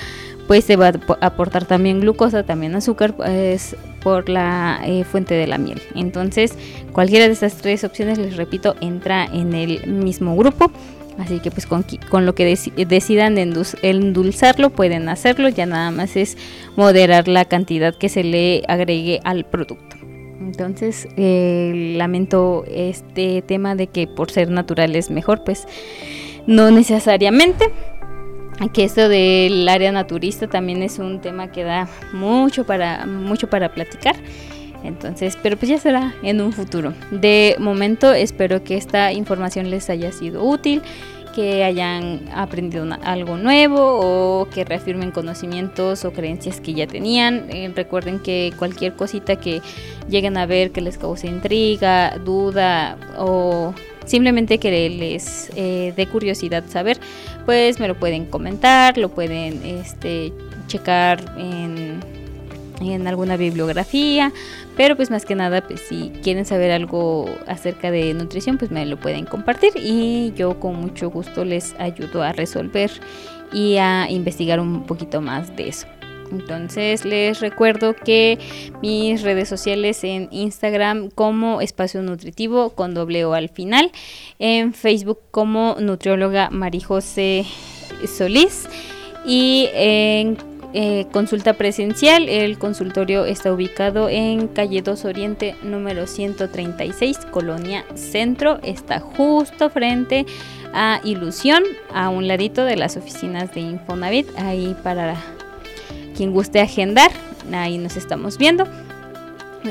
pues 0.46 0.64
se 0.64 0.76
va 0.76 0.88
a 0.88 1.26
aportar 1.26 1.64
también 1.64 2.00
glucosa 2.00 2.42
también 2.42 2.74
azúcar 2.74 3.16
pues 3.16 3.76
por 4.02 4.28
la 4.28 4.80
eh, 4.84 5.04
fuente 5.04 5.34
de 5.34 5.46
la 5.46 5.58
miel. 5.58 5.80
Entonces 5.94 6.54
cualquiera 6.92 7.26
de 7.26 7.32
estas 7.32 7.54
tres 7.54 7.84
opciones 7.84 8.18
les 8.18 8.36
repito 8.36 8.74
entra 8.80 9.24
en 9.24 9.54
el 9.54 9.86
mismo 9.86 10.36
grupo 10.36 10.70
Así 11.18 11.40
que 11.40 11.50
pues 11.50 11.66
con, 11.66 11.84
con 12.08 12.26
lo 12.26 12.34
que 12.34 12.44
decidan 12.44 13.36
endulzarlo 13.38 14.70
pueden 14.70 15.08
hacerlo, 15.08 15.48
ya 15.48 15.66
nada 15.66 15.90
más 15.90 16.16
es 16.16 16.38
moderar 16.76 17.28
la 17.28 17.44
cantidad 17.44 17.94
que 17.94 18.08
se 18.08 18.24
le 18.24 18.62
agregue 18.66 19.20
al 19.24 19.44
producto. 19.44 19.96
Entonces, 20.40 21.08
eh, 21.16 21.94
lamento 21.96 22.64
este 22.68 23.42
tema 23.42 23.74
de 23.74 23.86
que 23.86 24.06
por 24.06 24.30
ser 24.30 24.50
natural 24.50 24.96
es 24.96 25.10
mejor, 25.10 25.44
pues 25.44 25.66
no 26.46 26.70
necesariamente. 26.70 27.70
Que 28.72 28.84
esto 28.84 29.08
del 29.08 29.68
área 29.68 29.90
naturista 29.92 30.46
también 30.46 30.82
es 30.82 30.98
un 30.98 31.20
tema 31.20 31.50
que 31.50 31.64
da 31.64 31.88
mucho 32.12 32.64
para, 32.64 33.06
mucho 33.06 33.48
para 33.48 33.72
platicar. 33.72 34.14
Entonces, 34.84 35.38
pero 35.42 35.56
pues 35.56 35.68
ya 35.68 35.78
será 35.78 36.14
en 36.22 36.40
un 36.40 36.52
futuro. 36.52 36.92
De 37.10 37.56
momento 37.58 38.12
espero 38.12 38.64
que 38.64 38.76
esta 38.76 39.12
información 39.12 39.70
les 39.70 39.88
haya 39.90 40.12
sido 40.12 40.44
útil 40.44 40.82
que 41.34 41.64
hayan 41.64 42.28
aprendido 42.34 42.86
algo 43.02 43.36
nuevo 43.36 43.78
o 43.80 44.48
que 44.50 44.64
reafirmen 44.64 45.10
conocimientos 45.10 46.04
o 46.04 46.12
creencias 46.12 46.60
que 46.60 46.74
ya 46.74 46.86
tenían. 46.86 47.46
Eh, 47.48 47.72
recuerden 47.74 48.20
que 48.20 48.52
cualquier 48.58 48.94
cosita 48.94 49.36
que 49.36 49.60
lleguen 50.08 50.36
a 50.36 50.46
ver 50.46 50.70
que 50.70 50.80
les 50.80 50.98
cause 50.98 51.26
intriga, 51.26 52.18
duda 52.18 52.96
o 53.18 53.74
simplemente 54.04 54.58
que 54.58 54.90
les 54.90 55.50
eh, 55.56 55.92
dé 55.96 56.06
curiosidad 56.06 56.64
saber, 56.68 56.98
pues 57.46 57.80
me 57.80 57.88
lo 57.88 57.94
pueden 57.98 58.26
comentar, 58.26 58.98
lo 58.98 59.08
pueden 59.08 59.64
este, 59.64 60.32
checar 60.66 61.20
en, 61.38 62.00
en 62.90 63.06
alguna 63.06 63.36
bibliografía 63.36 64.32
pero 64.76 64.96
pues 64.96 65.10
más 65.10 65.24
que 65.24 65.34
nada, 65.34 65.60
pues 65.60 65.80
si 65.80 66.10
quieren 66.22 66.44
saber 66.44 66.70
algo 66.70 67.26
acerca 67.46 67.90
de 67.90 68.14
nutrición, 68.14 68.58
pues 68.58 68.70
me 68.70 68.86
lo 68.86 68.98
pueden 68.98 69.26
compartir 69.26 69.72
y 69.76 70.32
yo 70.34 70.58
con 70.58 70.76
mucho 70.80 71.10
gusto 71.10 71.44
les 71.44 71.74
ayudo 71.78 72.22
a 72.22 72.32
resolver 72.32 72.90
y 73.52 73.76
a 73.76 74.10
investigar 74.10 74.60
un 74.60 74.84
poquito 74.84 75.20
más 75.20 75.54
de 75.56 75.68
eso. 75.68 75.86
Entonces 76.30 77.04
les 77.04 77.40
recuerdo 77.40 77.94
que 77.94 78.38
mis 78.80 79.20
redes 79.20 79.50
sociales 79.50 80.02
en 80.04 80.28
Instagram 80.30 81.10
como 81.10 81.60
Espacio 81.60 82.02
Nutritivo 82.02 82.70
con 82.70 82.94
doble 82.94 83.26
O 83.26 83.34
al 83.34 83.50
final, 83.50 83.92
en 84.38 84.72
Facebook 84.72 85.18
como 85.30 85.76
Nutrióloga 85.78 86.48
Marijose 86.48 87.44
Solís 88.06 88.66
y 89.26 89.68
en 89.74 90.38
eh, 90.74 91.06
consulta 91.12 91.54
presencial. 91.54 92.28
El 92.28 92.58
consultorio 92.58 93.24
está 93.24 93.52
ubicado 93.52 94.08
en 94.08 94.48
calle 94.48 94.82
2 94.82 95.04
Oriente 95.04 95.54
número 95.62 96.06
136, 96.06 97.18
Colonia 97.30 97.84
Centro. 97.94 98.58
Está 98.62 99.00
justo 99.00 99.68
frente 99.70 100.26
a 100.72 101.00
Ilusión, 101.04 101.62
a 101.92 102.08
un 102.08 102.26
ladito 102.26 102.64
de 102.64 102.76
las 102.76 102.96
oficinas 102.96 103.52
de 103.54 103.60
Infonavit. 103.60 104.26
Ahí 104.38 104.74
para 104.82 105.16
quien 106.16 106.32
guste 106.32 106.60
agendar, 106.60 107.10
ahí 107.52 107.78
nos 107.78 107.96
estamos 107.96 108.38
viendo. 108.38 108.64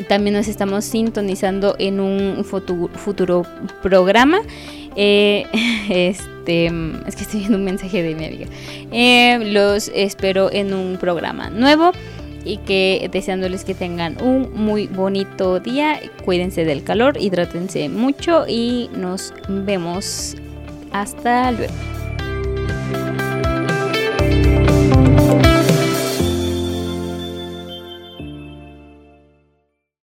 También 0.07 0.35
nos 0.35 0.47
estamos 0.47 0.85
sintonizando 0.85 1.75
en 1.79 1.99
un 1.99 2.45
futuro, 2.45 3.45
programa. 3.81 4.39
Eh, 4.95 5.45
este, 6.41 6.65
es 7.07 7.15
que 7.15 7.21
estoy 7.21 7.39
viendo 7.41 7.57
un 7.57 7.63
mensaje 7.63 8.01
de 8.01 8.15
mi 8.15 8.25
amiga. 8.25 8.47
Eh, 8.91 9.39
los 9.51 9.91
espero 9.93 10.51
en 10.51 10.73
un 10.73 10.97
programa 10.97 11.49
nuevo 11.49 11.91
y 12.43 12.57
que 12.57 13.07
deseándoles 13.11 13.63
que 13.63 13.75
tengan 13.75 14.21
un 14.21 14.51
muy 14.53 14.87
bonito 14.87 15.59
día. 15.59 15.99
Cuídense 16.25 16.65
del 16.65 16.83
calor, 16.83 17.17
hidrátense 17.19 17.89
mucho 17.89 18.45
y 18.47 18.89
nos 18.95 19.33
vemos 19.47 20.35
Hasta 20.91 21.51
luego. 21.51 21.73